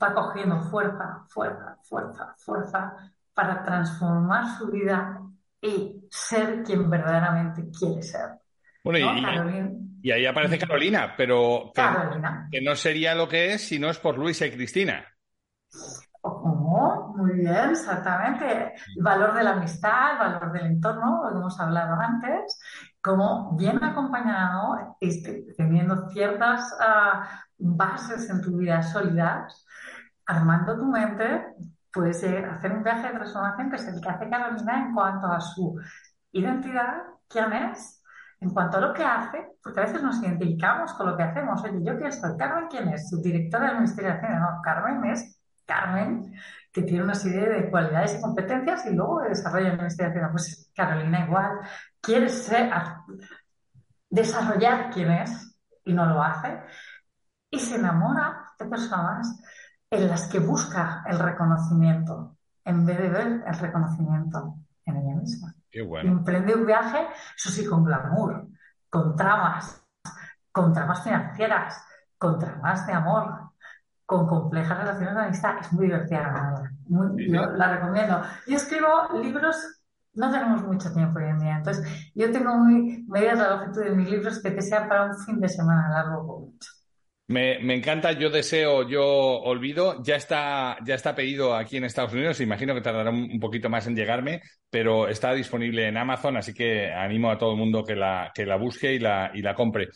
va 0.02 0.14
cogiendo 0.14 0.62
fuerza, 0.62 1.26
fuerza, 1.30 1.78
fuerza, 1.84 2.36
fuerza 2.38 2.94
para 3.34 3.64
transformar 3.64 4.58
su 4.58 4.68
vida 4.72 5.20
y 5.62 6.06
ser 6.10 6.64
quien 6.64 6.90
verdaderamente 6.90 7.64
quiere 7.78 8.02
ser. 8.02 8.30
Bueno, 8.84 9.00
y, 9.00 10.12
ahí 10.12 10.26
aparece 10.26 10.60
Carolina, 10.60 11.14
pero 11.16 11.72
que, 11.74 12.62
no 12.62 12.76
sería 12.76 13.16
lo 13.16 13.28
que 13.30 13.54
es 13.54 13.62
si 13.66 13.80
no 13.80 13.90
es 13.90 13.98
por 13.98 14.18
Luisa 14.18 14.46
y 14.46 14.52
Cristina. 14.52 15.06
Muy 17.16 17.34
bien, 17.34 17.72
exactamente. 17.72 18.74
El 18.96 19.04
valor 19.04 19.34
de 19.34 19.44
la 19.44 19.52
amistad, 19.52 20.14
el 20.14 20.18
valor 20.20 20.52
del 20.52 20.66
entorno, 20.68 21.30
lo 21.30 21.38
hemos 21.38 21.60
hablado 21.60 21.96
antes, 22.00 22.60
como 23.02 23.56
bien 23.56 23.84
acompañado, 23.84 24.98
este, 25.00 25.46
teniendo 25.58 26.10
ciertas 26.10 26.76
ah, 26.80 27.28
bases 27.58 28.30
en 28.30 28.42
tu 28.42 28.58
vida 28.58 28.82
sólidas, 28.82 29.66
armando 30.26 30.78
tu 30.78 30.86
mente, 30.86 31.46
puedes 31.92 32.24
hacer 32.24 32.72
un 32.72 32.84
viaje 32.84 33.08
de 33.08 33.14
transformación 33.14 33.70
que 33.70 33.76
es 33.76 33.88
el 33.88 34.02
que 34.02 34.10
hace 34.10 34.30
Carolina 34.30 34.86
en 34.88 34.94
cuanto 34.94 35.28
a 35.28 35.40
su 35.40 35.80
identidad, 36.32 37.04
quién 37.28 37.54
es, 37.54 38.04
en 38.40 38.50
cuanto 38.50 38.78
a 38.78 38.82
lo 38.82 38.94
que 38.94 39.04
hace, 39.04 39.48
porque 39.62 39.80
a 39.80 39.86
veces 39.86 40.02
nos 40.02 40.22
identificamos 40.22 40.94
con 40.94 41.10
lo 41.10 41.18
que 41.18 41.24
hacemos. 41.24 41.64
Oye, 41.64 41.80
¿yo 41.84 41.98
quién 41.98 42.12
soy? 42.12 42.36
¿Carmen 42.38 42.68
quién 42.70 42.90
es? 42.90 43.10
Subdirectora 43.10 43.68
del 43.68 43.78
Ministerio 43.78 44.12
de 44.12 44.18
Hacienda. 44.18 44.40
No, 44.40 44.62
Carmen 44.62 45.06
es 45.06 45.40
Carmen, 45.66 46.34
que 46.74 46.82
tiene 46.82 47.04
una 47.04 47.14
serie 47.14 47.48
de 47.48 47.70
cualidades 47.70 48.16
y 48.18 48.22
competencias 48.22 48.86
y 48.88 48.96
luego 48.96 49.22
desarrolla 49.22 49.76
de 49.76 49.86
Hacienda. 49.86 50.32
Pues 50.32 50.72
Carolina 50.76 51.26
igual 51.26 51.60
quiere 52.02 52.28
ser, 52.28 52.74
desarrollar 54.10 54.90
quién 54.90 55.12
es 55.12 55.56
y 55.86 55.94
no 55.94 56.06
lo 56.08 56.22
hace 56.22 56.60
y 57.52 57.60
se 57.60 57.76
enamora 57.76 58.54
de 58.58 58.66
personas 58.66 59.40
en 59.92 60.08
las 60.08 60.28
que 60.28 60.40
busca 60.40 61.04
el 61.08 61.20
reconocimiento 61.20 62.38
en 62.66 62.86
vez 62.86 62.98
de 62.98 63.10
ver 63.10 63.44
el 63.46 63.60
reconocimiento 63.60 64.56
en 64.86 64.98
ella 64.98 65.16
misma. 65.16 65.54
Emprende 65.72 66.56
un 66.56 66.66
viaje, 66.66 67.08
eso 67.38 67.50
sí, 67.50 67.66
con 67.66 67.84
glamour, 67.84 68.48
con 68.90 69.16
tramas, 69.16 69.86
con 70.52 70.74
tramas 70.74 71.04
financieras, 71.04 71.86
con 72.18 72.40
tramas 72.40 72.88
de 72.88 72.94
amor, 72.94 73.52
con 74.06 74.28
complejas 74.28 74.78
relaciones 74.78 75.16
de 75.16 75.22
amistad. 75.22 75.56
Es 75.62 75.74
muy 75.74 75.86
divertida 75.86 76.72
la 77.58 77.78
recomiendo. 77.78 78.22
Yo 78.48 78.58
escribo 78.58 78.88
libros, 79.22 79.56
no 80.14 80.32
tenemos 80.32 80.64
mucho 80.64 80.94
tiempo 80.94 81.20
hoy 81.20 81.30
en 81.30 81.40
día, 81.40 81.58
entonces 81.58 82.12
yo 82.14 82.32
tengo 82.32 82.56
muy 82.58 83.04
medidas 83.08 83.40
el 83.40 83.54
objetivo 83.54 83.86
de 83.86 83.96
mis 83.96 84.10
libros 84.10 84.42
que, 84.42 84.54
que 84.54 84.62
sean 84.62 84.88
para 84.88 85.06
un 85.06 85.18
fin 85.18 85.40
de 85.40 85.50
semana 85.50 85.90
largo 85.90 86.22
o 86.22 86.40
mucho. 86.42 86.70
Me, 87.28 87.74
encanta, 87.74 88.12
yo 88.12 88.30
deseo, 88.30 88.88
yo 88.88 89.06
olvido. 89.06 90.04
Ya 90.04 90.16
está, 90.18 90.78
ya 90.86 90.96
está 90.96 91.16
pedido 91.16 91.56
aquí 91.56 91.78
en 91.78 91.86
Estados 91.86 92.14
Unidos. 92.14 92.42
Imagino 92.42 92.76
que 92.76 92.82
tardará 92.82 93.10
un, 93.12 93.40
poquito 93.40 93.70
más 93.70 93.88
en 93.88 93.96
llegarme, 93.96 94.42
pero 94.70 95.08
está 95.08 95.34
disponible 95.34 95.88
en 95.88 95.98
Amazon, 95.98 96.38
así 96.38 96.54
que 96.54 96.92
animo 96.92 97.32
a 97.32 97.38
todo 97.38 97.54
el 97.54 97.58
mundo 97.58 97.84
que 97.84 97.96
la, 97.96 98.32
que 98.36 98.46
la 98.46 98.58
busque 98.58 98.94
y 98.94 99.00
la, 99.00 99.32
y 99.34 99.42
la 99.42 99.56
compre. 99.56 99.88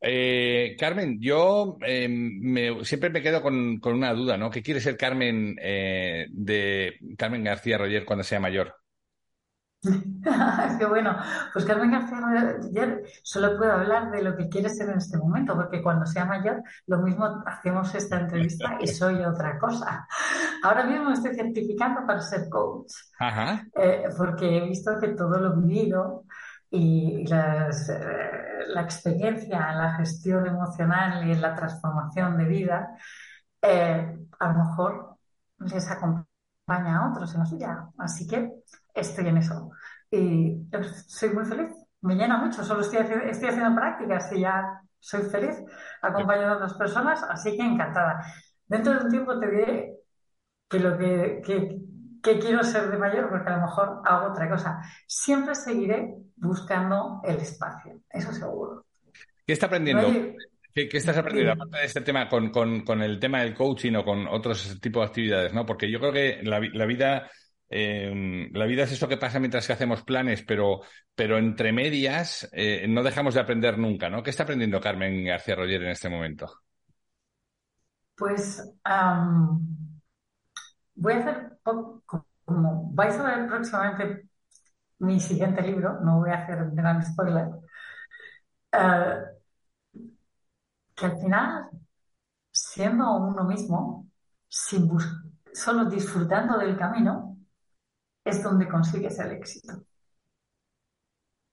Eh, 0.00 0.76
Carmen, 0.78 1.18
yo 1.20 1.76
em, 1.82 2.82
siempre 2.84 3.10
me 3.10 3.20
quedo 3.20 3.42
con, 3.42 3.80
una 3.84 4.14
duda, 4.14 4.36
¿no? 4.36 4.50
¿Qué 4.50 4.62
quiere 4.62 4.80
ser 4.80 4.96
Carmen 4.96 5.56
eh, 5.60 6.26
de 6.30 6.94
Carmen 7.18 7.44
García 7.44 7.76
Roger 7.76 8.04
cuando 8.04 8.24
sea 8.24 8.40
mayor? 8.40 8.74
Qué 10.78 10.84
bueno. 10.86 11.16
Pues 11.52 11.64
Carmen 11.64 11.90
García 11.90 12.98
solo 13.22 13.56
puedo 13.58 13.72
hablar 13.72 14.10
de 14.10 14.22
lo 14.22 14.36
que 14.36 14.48
quiere 14.48 14.68
ser 14.70 14.90
en 14.90 14.98
este 14.98 15.18
momento, 15.18 15.54
porque 15.54 15.82
cuando 15.82 16.06
sea 16.06 16.24
mayor, 16.24 16.62
lo 16.86 16.98
mismo 16.98 17.42
hacemos 17.46 17.94
esta 17.94 18.20
entrevista 18.20 18.78
y 18.80 18.86
soy 18.88 19.22
otra 19.24 19.58
cosa. 19.58 20.06
Ahora 20.62 20.84
mismo 20.84 21.06
me 21.06 21.14
estoy 21.14 21.34
certificando 21.34 22.06
para 22.06 22.20
ser 22.20 22.48
coach, 22.48 22.92
eh, 23.76 24.04
porque 24.16 24.56
he 24.56 24.60
visto 24.68 24.98
que 24.98 25.08
todo 25.08 25.38
lo 25.38 25.56
vivido 25.56 26.24
y 26.70 27.24
eh, 27.24 27.68
la 28.68 28.82
experiencia 28.82 29.70
en 29.72 29.78
la 29.78 29.94
gestión 29.96 30.46
emocional 30.46 31.26
y 31.26 31.32
en 31.32 31.40
la 31.40 31.54
transformación 31.54 32.38
de 32.38 32.44
vida, 32.44 32.96
eh, 33.62 34.16
a 34.38 34.52
lo 34.52 34.58
mejor 34.58 35.16
les 35.58 35.90
acompaña 35.90 36.98
a 36.98 37.10
otros 37.10 37.34
en 37.34 37.40
la 37.40 37.46
suya. 37.46 37.88
Así 37.98 38.26
que 38.26 38.52
estoy 38.94 39.28
en 39.28 39.38
eso. 39.38 39.70
Y 40.10 40.68
soy 41.06 41.30
muy 41.30 41.44
feliz, 41.44 41.70
me 42.02 42.14
llena 42.14 42.38
mucho, 42.38 42.64
solo 42.64 42.80
estoy, 42.82 42.98
estoy 43.28 43.48
haciendo 43.48 43.74
prácticas 43.74 44.32
y 44.32 44.40
ya 44.40 44.80
soy 44.98 45.22
feliz 45.22 45.56
acompañando 46.02 46.54
a 46.54 46.56
otras 46.56 46.74
personas, 46.74 47.22
así 47.24 47.56
que 47.56 47.62
encantada. 47.62 48.24
Dentro 48.66 48.94
de 48.94 49.04
un 49.04 49.10
tiempo 49.10 49.38
te 49.38 49.50
diré 49.50 49.96
que 50.68 50.78
lo 50.78 50.96
que, 50.96 51.42
que, 51.44 51.79
quiero 52.20 52.62
ser 52.62 52.90
de 52.90 52.98
mayor, 52.98 53.28
porque 53.28 53.48
a 53.48 53.56
lo 53.56 53.62
mejor 53.62 54.02
hago 54.04 54.32
otra 54.32 54.48
cosa. 54.48 54.80
Siempre 55.06 55.54
seguiré 55.54 56.14
buscando 56.36 57.20
el 57.24 57.36
espacio, 57.36 58.00
eso 58.10 58.32
seguro. 58.32 58.86
¿Qué 59.46 59.52
está 59.52 59.66
aprendiendo? 59.66 60.08
¿Qué, 60.72 60.88
estás 60.92 61.16
aprendiendo, 61.16 61.52
aparte 61.52 61.78
de 61.78 61.84
este 61.84 62.00
tema, 62.02 62.28
con, 62.28 62.50
con, 62.50 62.82
con, 62.82 63.02
el 63.02 63.18
tema 63.18 63.40
del 63.40 63.54
coaching 63.54 63.94
o 63.94 64.04
con 64.04 64.28
otros 64.28 64.78
tipos 64.80 65.02
de 65.02 65.06
actividades? 65.06 65.52
¿no? 65.52 65.66
Porque 65.66 65.90
yo 65.90 65.98
creo 65.98 66.12
que 66.12 66.40
la, 66.42 66.60
la 66.72 66.86
vida 66.86 67.28
Em, 67.72 68.50
la 68.52 68.66
vida 68.66 68.82
es 68.82 68.90
eso 68.90 69.06
que 69.06 69.16
pasa 69.16 69.38
mientras 69.38 69.64
que 69.64 69.72
hacemos 69.72 70.02
planes, 70.02 70.42
pero, 70.42 70.80
pero 71.14 71.38
entre 71.38 71.72
medias 71.72 72.50
eh, 72.52 72.86
no 72.88 73.04
dejamos 73.04 73.34
de 73.34 73.40
aprender 73.40 73.78
nunca, 73.78 74.10
¿no? 74.10 74.24
¿Qué 74.24 74.30
está 74.30 74.42
aprendiendo 74.42 74.80
Carmen 74.80 75.24
García 75.24 75.54
Roger 75.54 75.84
en 75.84 75.90
este 75.90 76.08
momento? 76.08 76.52
Pues 78.16 78.74
voy 81.00 81.14
a 81.14 81.18
hacer, 81.18 81.58
como 81.62 82.92
vais 82.92 83.18
a 83.18 83.24
ver 83.24 83.48
próximamente 83.48 84.28
mi 84.98 85.18
siguiente 85.18 85.62
libro, 85.62 86.00
no 86.00 86.20
voy 86.20 86.30
a 86.30 86.42
hacer 86.42 86.70
gran 86.72 87.04
spoiler, 87.04 87.48
eh, 88.72 89.20
que 90.94 91.06
al 91.06 91.16
final, 91.18 91.70
siendo 92.52 93.16
uno 93.16 93.44
mismo, 93.44 94.08
sin 94.48 94.90
solo 95.52 95.86
disfrutando 95.86 96.58
del 96.58 96.76
camino, 96.76 97.38
es 98.24 98.42
donde 98.42 98.68
consigues 98.68 99.18
el 99.18 99.32
éxito. 99.32 99.82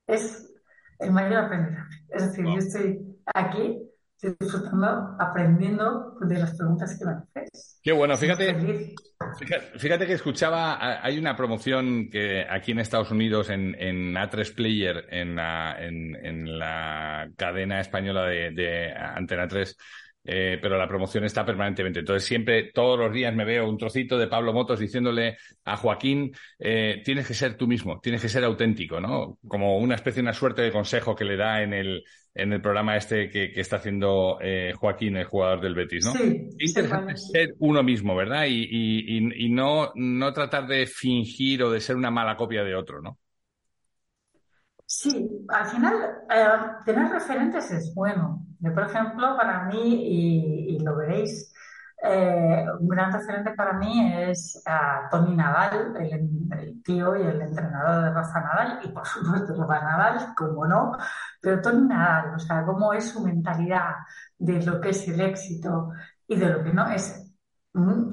Es 0.06 0.54
el 1.00 1.12
mayor 1.12 1.46
aprendizaje. 1.46 2.06
Es 2.10 2.28
decir, 2.28 2.46
yo 2.46 2.58
estoy 2.58 3.22
aquí 3.34 3.87
disfrutando, 4.22 5.16
aprendiendo 5.20 6.18
de 6.22 6.40
las 6.40 6.56
preguntas 6.56 6.98
que 6.98 7.06
me 7.06 7.12
haces. 7.12 7.80
Qué 7.84 7.92
bueno, 7.92 8.18
fíjate, 8.18 8.96
fíjate, 9.78 10.08
que 10.08 10.14
escuchaba, 10.14 11.04
hay 11.04 11.18
una 11.18 11.36
promoción 11.36 12.10
que 12.10 12.46
aquí 12.50 12.72
en 12.72 12.80
Estados 12.80 13.12
Unidos 13.12 13.50
en, 13.50 13.76
en 13.80 14.14
A3 14.16 14.56
Player, 14.56 15.06
en 15.10 15.36
la, 15.36 15.76
en, 15.80 16.60
la 16.60 17.30
cadena 17.38 17.80
española 17.80 18.26
de, 18.26 18.52
de 18.52 18.94
Antena 18.94 19.48
3, 19.48 19.78
eh, 20.30 20.60
pero 20.62 20.78
la 20.78 20.90
promoción 20.90 21.24
está 21.24 21.46
permanentemente. 21.46 22.00
Entonces, 22.00 22.28
siempre, 22.28 22.72
todos 22.74 23.00
los 23.00 23.14
días 23.14 23.34
me 23.34 23.46
veo 23.46 23.70
un 23.70 23.78
trocito 23.78 24.18
de 24.18 24.28
Pablo 24.28 24.52
Motos 24.52 24.78
diciéndole 24.78 25.38
a 25.64 25.78
Joaquín, 25.78 26.34
eh, 26.60 27.02
tienes 27.06 27.26
que 27.26 27.34
ser 27.34 27.56
tú 27.56 27.66
mismo, 27.66 28.02
tienes 28.02 28.22
que 28.22 28.28
ser 28.28 28.44
auténtico, 28.44 29.00
¿no? 29.00 29.40
Como 29.48 29.78
una 29.78 29.96
especie, 29.96 30.22
una 30.22 30.34
suerte 30.34 30.62
de 30.62 30.72
consejo 30.74 31.16
que 31.16 31.24
le 31.24 31.38
da 31.38 31.64
en 31.64 31.74
el, 31.74 32.04
en 32.36 32.52
el 32.52 32.62
programa 32.62 32.98
este 32.98 33.30
que, 33.30 33.54
está 33.56 33.78
haciendo 33.78 34.38
eh, 34.42 34.74
Joaquín, 34.76 35.16
el 35.16 35.26
jugador 35.26 35.62
del 35.62 35.76
Betis, 35.76 36.06
¿no? 36.06 36.12
Sí, 36.12 36.50
interesante 36.60 37.16
ser 37.16 37.56
uno 37.60 37.82
mismo, 37.82 38.14
¿verdad? 38.14 38.48
Y, 38.50 38.68
y, 38.70 39.46
y, 39.46 39.50
no, 39.50 39.94
no 39.96 40.34
tratar 40.34 40.68
de 40.68 40.88
fingir 40.88 41.64
o 41.64 41.72
de 41.72 41.80
ser 41.80 41.96
una 41.96 42.12
mala 42.12 42.36
copia 42.36 42.66
de 42.66 42.76
otro, 42.76 43.02
¿no? 43.02 43.18
Sí, 44.90 45.46
al 45.50 45.66
final 45.68 46.24
tener 46.86 47.12
referentes 47.12 47.72
es 47.72 47.94
bueno. 47.94 48.46
Yo, 48.60 48.74
por 48.74 48.84
ejemplo, 48.84 49.36
para 49.36 49.66
mí, 49.66 50.76
y, 50.76 50.80
lo 50.80 50.96
veréis, 50.96 51.54
eh, 52.02 52.66
un 52.80 52.88
gran 52.88 53.12
referente 53.12 53.52
para 53.54 53.74
mí 53.74 54.14
es 54.14 54.64
Tony 55.12 55.36
Nadal, 55.36 55.94
el, 55.98 56.82
tío 56.84 57.18
y 57.18 57.24
el 57.24 57.42
entrenador 57.42 58.06
de 58.06 58.12
Rafa 58.14 58.40
Nadal, 58.40 58.80
y 58.84 58.88
por 58.90 59.06
supuesto 59.06 59.54
Rafa 59.56 59.82
Nadal, 59.82 60.34
como 60.38 60.66
no, 60.66 60.94
pero 61.42 61.62
Tony 61.62 61.88
Nadal, 61.88 62.36
o 62.36 62.40
sea, 62.40 62.64
cómo 62.66 62.94
es 62.94 63.10
su 63.10 63.22
mentalidad 63.24 63.96
de 64.38 64.64
lo 64.64 64.80
que 64.80 64.90
es 64.92 65.08
el 65.10 65.20
éxito 65.20 65.92
y 66.28 66.38
de 66.38 66.50
lo 66.50 66.64
que 66.64 66.74
no 66.74 66.88
es 66.88 67.27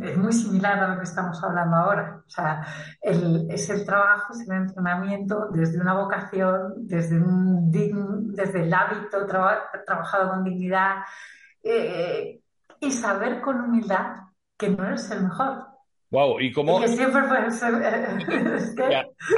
es 0.02 0.16
muy 0.18 0.32
similar 0.32 0.78
a 0.78 0.88
lo 0.88 0.98
que 0.98 1.04
estamos 1.04 1.42
hablando 1.42 1.76
ahora. 1.76 2.22
O 2.26 2.30
sea, 2.30 2.66
es 3.00 3.70
el 3.70 3.84
trabajo, 3.86 4.34
es 4.34 4.46
el 4.48 4.56
entrenamiento 4.56 5.48
desde 5.52 5.80
una 5.80 5.94
vocación, 5.94 6.74
desde, 6.86 7.18
un 7.18 7.70
desde 8.34 8.62
el 8.62 8.74
hábito 8.74 9.26
trabajado 9.26 10.30
con 10.30 10.44
dignidad 10.44 10.96
eh, 11.62 12.40
y 12.80 12.90
saber 12.90 13.40
con 13.40 13.60
humildad 13.60 14.24
que 14.56 14.70
no 14.70 14.84
eres 14.84 15.10
el 15.10 15.24
mejor, 15.24 15.66
Wow, 16.14 16.38
y 16.38 16.52
cómo. 16.52 16.80
Que 16.80 16.86
siempre 16.86 17.22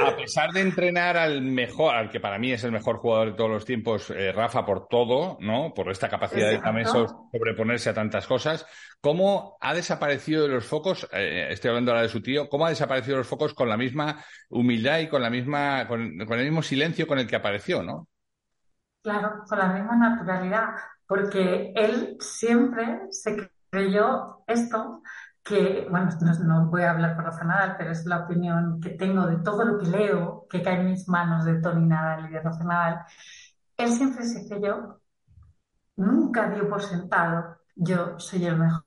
a, 0.05 0.15
pesar 0.15 0.51
de 0.51 0.61
entrenar 0.61 1.17
al 1.17 1.41
mejor, 1.41 1.95
al 1.95 2.11
que 2.11 2.19
para 2.19 2.37
mí 2.37 2.51
es 2.51 2.63
el 2.63 2.71
mejor 2.71 2.97
jugador 2.97 3.31
de 3.31 3.33
todos 3.33 3.49
los 3.49 3.65
tiempos, 3.65 4.11
eh, 4.11 4.31
Rafa, 4.31 4.63
por 4.63 4.87
todo, 4.87 5.39
¿no? 5.41 5.73
Por 5.73 5.89
esta 5.89 6.07
capacidad 6.07 6.51
de 6.51 6.59
también 6.59 6.85
sobreponerse 6.85 7.89
a 7.89 7.95
tantas 7.95 8.27
cosas, 8.27 8.67
¿cómo 9.01 9.57
ha 9.59 9.73
desaparecido 9.73 10.43
de 10.43 10.49
los 10.49 10.67
focos? 10.67 11.09
Eh, 11.13 11.47
estoy 11.49 11.69
hablando 11.69 11.93
ahora 11.93 12.03
de 12.03 12.09
su 12.09 12.21
tío, 12.21 12.47
¿cómo 12.47 12.67
ha 12.67 12.69
desaparecido 12.69 13.15
de 13.15 13.21
los 13.21 13.27
focos 13.27 13.55
con 13.55 13.67
la 13.69 13.77
misma 13.77 14.23
humildad 14.49 14.99
y 14.99 15.07
con 15.07 15.23
la 15.23 15.31
misma, 15.31 15.87
con, 15.87 16.15
con 16.27 16.37
el 16.37 16.45
mismo 16.45 16.61
silencio 16.61 17.07
con 17.07 17.17
el 17.17 17.25
que 17.25 17.37
apareció, 17.37 17.81
¿no? 17.81 18.07
Claro, 19.01 19.45
con 19.49 19.57
la 19.57 19.69
misma 19.69 19.95
naturalidad, 19.95 20.75
porque 21.07 21.73
él 21.75 22.17
siempre 22.19 22.99
se 23.09 23.49
creyó 23.71 24.43
esto 24.45 25.01
que, 25.47 25.87
bueno, 25.89 26.09
no, 26.45 26.65
voy 26.69 26.83
a 26.83 26.91
hablar 26.91 27.15
por 27.15 27.25
Rafa 27.25 27.43
Nadal, 27.45 27.75
pero 27.77 27.91
es 27.91 28.05
la 28.05 28.25
opinión 28.25 28.79
que 28.81 28.91
tengo 28.91 29.25
de 29.25 29.37
todo 29.37 29.63
lo 29.63 29.77
que 29.79 29.87
leo 29.87 30.45
que 30.49 30.61
cae 30.61 30.81
en 30.81 30.87
mis 30.87 31.07
manos 31.07 31.45
de 31.45 31.61
Tony 31.61 31.85
Nadal 31.85 32.29
y 32.29 32.33
de 32.33 32.41
Rafa 32.41 32.63
Nadal. 32.63 33.05
Él 33.77 33.89
siempre 33.91 34.25
se 34.25 34.47
creyó, 34.47 35.01
nunca 35.97 36.49
dio 36.49 36.67
por 36.69 36.81
sentado, 36.81 37.57
yo 37.75 38.19
soy 38.19 38.45
el 38.45 38.57
mejor. 38.57 38.83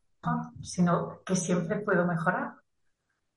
sino 0.62 1.22
que 1.24 1.34
siempre 1.36 1.80
puedo 1.80 2.06
mejorar. 2.06 2.54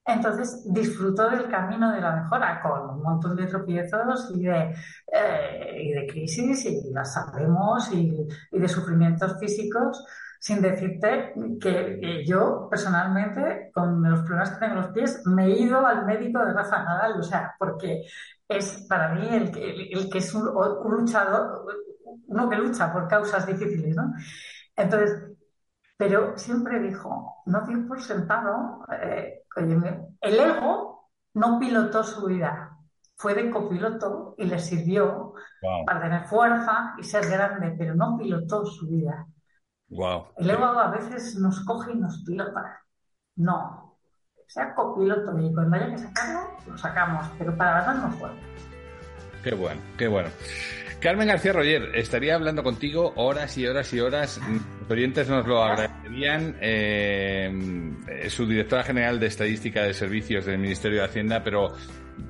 Entonces 0.05 0.65
disfruto 0.73 1.29
del 1.29 1.49
camino 1.49 1.91
de 1.93 2.01
la 2.01 2.15
mejora 2.23 2.62
con 2.62 2.89
un 2.89 3.01
montón 3.01 3.36
de 3.38 3.47
tropiezos 3.47 4.31
y 4.36 4.43
de, 4.43 4.75
eh, 5.12 5.81
y 5.81 5.93
de 5.93 6.07
crisis, 6.07 6.65
y 6.65 6.91
las 6.91 7.13
sabemos, 7.13 7.89
y, 7.93 8.27
y, 8.51 8.59
de 8.59 8.67
sufrimientos 8.67 9.39
físicos, 9.39 10.05
sin 10.43 10.62
decirte 10.62 11.34
que, 11.62 12.25
yo 12.27 12.67
personalmente, 12.69 13.71
con 13.73 14.03
los 14.03 14.19
problemas 14.23 14.49
que 14.51 14.60
tengo 14.60 14.73
en 14.73 14.82
los 14.82 14.91
pies, 14.91 15.21
me 15.25 15.45
he 15.45 15.62
ido 15.62 15.88
al 15.88 16.06
médico 16.06 16.39
de 16.39 16.51
Rafa 16.51 16.84
Nadal, 16.84 17.17
o 17.17 17.23
sea, 17.23 17.56
porque 17.58 18.03
es 18.45 18.86
para 18.89 19.13
mí 19.13 19.25
el, 19.32 19.58
el, 19.58 20.10
que 20.10 20.17
es 20.17 20.34
un, 20.34 20.49
un 20.49 20.91
luchador, 20.97 21.65
uno 22.27 22.49
que 22.49 22.58
lucha 22.58 22.91
por 22.91 23.08
causas 23.08 23.47
difíciles, 23.47 23.95
¿no? 23.95 24.13
Entonces, 24.75 25.32
pero 25.95 26.38
siempre 26.38 26.82
dijo, 26.82 27.41
no 27.45 27.65
dio 27.65 27.88
por 27.88 28.01
sentado, 28.01 28.86
eh, 29.01 29.43
el 29.56 30.39
ego 30.39 31.08
no 31.36 31.58
pilotó 31.58 32.03
su 32.03 32.25
vida, 32.25 32.77
fue 33.15 33.34
de 33.34 33.49
copiloto 33.49 34.36
y 34.38 34.43
le 34.43 34.60
sirvió 34.60 35.36
para 35.86 36.01
tener 36.01 36.25
fuerza 36.25 36.95
y 36.99 37.03
ser 37.03 37.29
grande, 37.29 37.75
pero 37.77 37.95
no 37.95 38.17
pilotó 38.17 38.65
su 38.65 38.89
vida. 38.89 39.25
Wow. 39.93 40.27
El 40.38 40.49
ego 40.49 40.65
a 40.65 40.91
veces 40.91 41.36
nos 41.36 41.60
coge 41.62 41.91
y 41.91 41.95
nos 41.95 42.23
pilota. 42.23 42.82
No, 43.36 43.84
sea 44.47 44.73
copiloto 44.75 45.38
y 45.39 45.53
cuando 45.53 45.75
haya 45.75 45.89
que 45.89 45.97
sacarlo, 45.97 46.58
lo 46.67 46.77
sacamos, 46.77 47.25
pero 47.38 47.56
para 47.58 47.86
darnos 47.86 48.15
fuerza. 48.15 48.38
Qué 49.43 49.56
bueno, 49.56 49.82
qué 49.97 50.08
bueno. 50.08 50.29
Carmen 50.99 51.27
García 51.27 51.53
Roger, 51.53 51.95
estaría 51.95 52.36
hablando 52.36 52.63
contigo 52.63 53.13
horas 53.17 53.58
y 53.58 53.67
horas 53.67 53.93
y 53.93 53.99
horas. 53.99 54.39
Los 54.84 54.91
oyentes 54.91 55.30
nos 55.30 55.48
lo 55.48 55.63
agradecerían. 55.63 56.58
Eh, 56.60 58.28
su 58.28 58.46
directora 58.46 58.84
general 58.84 59.17
de 59.17 59.28
Estadística 59.28 59.82
de 59.84 59.93
Servicios 59.93 60.46
del 60.46 60.58
Ministerio 60.58 61.00
de 61.00 61.06
Hacienda, 61.06 61.41
pero 61.41 61.74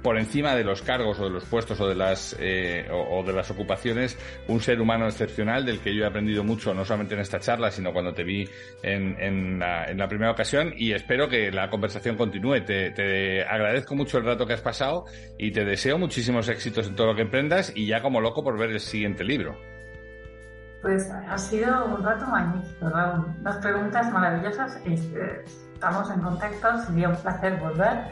por 0.03 0.19
encima 0.19 0.55
de 0.55 0.63
los 0.63 0.83
cargos 0.83 1.19
o 1.19 1.25
de 1.25 1.31
los 1.31 1.45
puestos 1.45 1.79
o 1.81 1.87
de 1.87 1.95
las 1.95 2.35
eh, 2.39 2.87
o, 2.91 3.21
de 3.23 3.33
las 3.33 3.51
ocupaciones 3.51 4.17
un 4.47 4.61
ser 4.61 4.79
humano 4.79 5.07
excepcional 5.07 5.65
del 5.65 5.79
que 5.79 5.93
yo 5.93 6.03
he 6.03 6.07
aprendido 6.07 6.41
mucho 6.41 6.73
no 6.73 6.85
solamente 6.85 7.15
en 7.15 7.19
esta 7.19 7.41
charla 7.41 7.69
sino 7.69 7.91
cuando 7.91 8.13
te 8.13 8.23
vi 8.23 8.47
en, 8.81 9.19
en, 9.19 9.59
la, 9.59 9.83
en 9.83 9.97
la, 9.97 10.07
primera 10.07 10.31
ocasión 10.31 10.73
y 10.77 10.93
espero 10.93 11.27
que 11.27 11.51
la 11.51 11.69
conversación 11.69 12.15
continúe 12.15 12.61
te, 12.61 12.91
te, 12.91 13.43
agradezco 13.43 13.93
mucho 13.93 14.19
el 14.19 14.23
rato 14.23 14.47
que 14.47 14.53
has 14.53 14.61
pasado 14.61 15.03
y 15.37 15.51
te 15.51 15.65
deseo 15.65 15.97
muchísimos 15.97 16.47
éxitos 16.47 16.87
en 16.87 16.95
todo 16.95 17.07
lo 17.07 17.15
que 17.15 17.23
emprendas 17.23 17.73
y 17.75 17.85
ya 17.85 18.01
como 18.01 18.21
loco 18.21 18.41
por 18.41 18.57
ver 18.57 18.71
el 18.71 18.79
siguiente 18.79 19.25
libro 19.25 19.72
pues 20.83 21.09
ha 21.09 21.37
sido 21.39 21.85
un 21.85 22.03
rato 22.03 22.27
magnífico 22.27 22.89
Raúl. 22.89 23.25
unas 23.39 23.57
preguntas 23.57 24.11
maravillosas 24.11 24.79
eh, 24.85 25.43
estamos 25.73 26.11
en 26.11 26.19
contacto 26.19 26.77
sería 26.85 27.09
un 27.09 27.15
placer 27.15 27.57
volver 27.59 28.03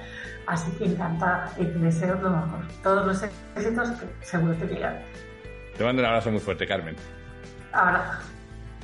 Así 0.48 0.72
que 0.72 0.86
encantada 0.86 1.50
y 1.58 1.66
te 1.66 1.80
deseo 1.80 2.16
lo 2.16 2.30
mejor. 2.32 2.66
Todos 2.84 3.06
los 3.06 3.24
éxitos 3.24 3.92
que 3.92 4.26
seguro 4.26 4.54
te 4.56 4.66
llegan. 4.66 5.00
Te 5.78 5.84
mando 5.84 6.02
un 6.02 6.08
abrazo 6.08 6.32
muy 6.32 6.40
fuerte, 6.40 6.68
Carmen. 6.68 6.96
Abrazo. 7.72 8.20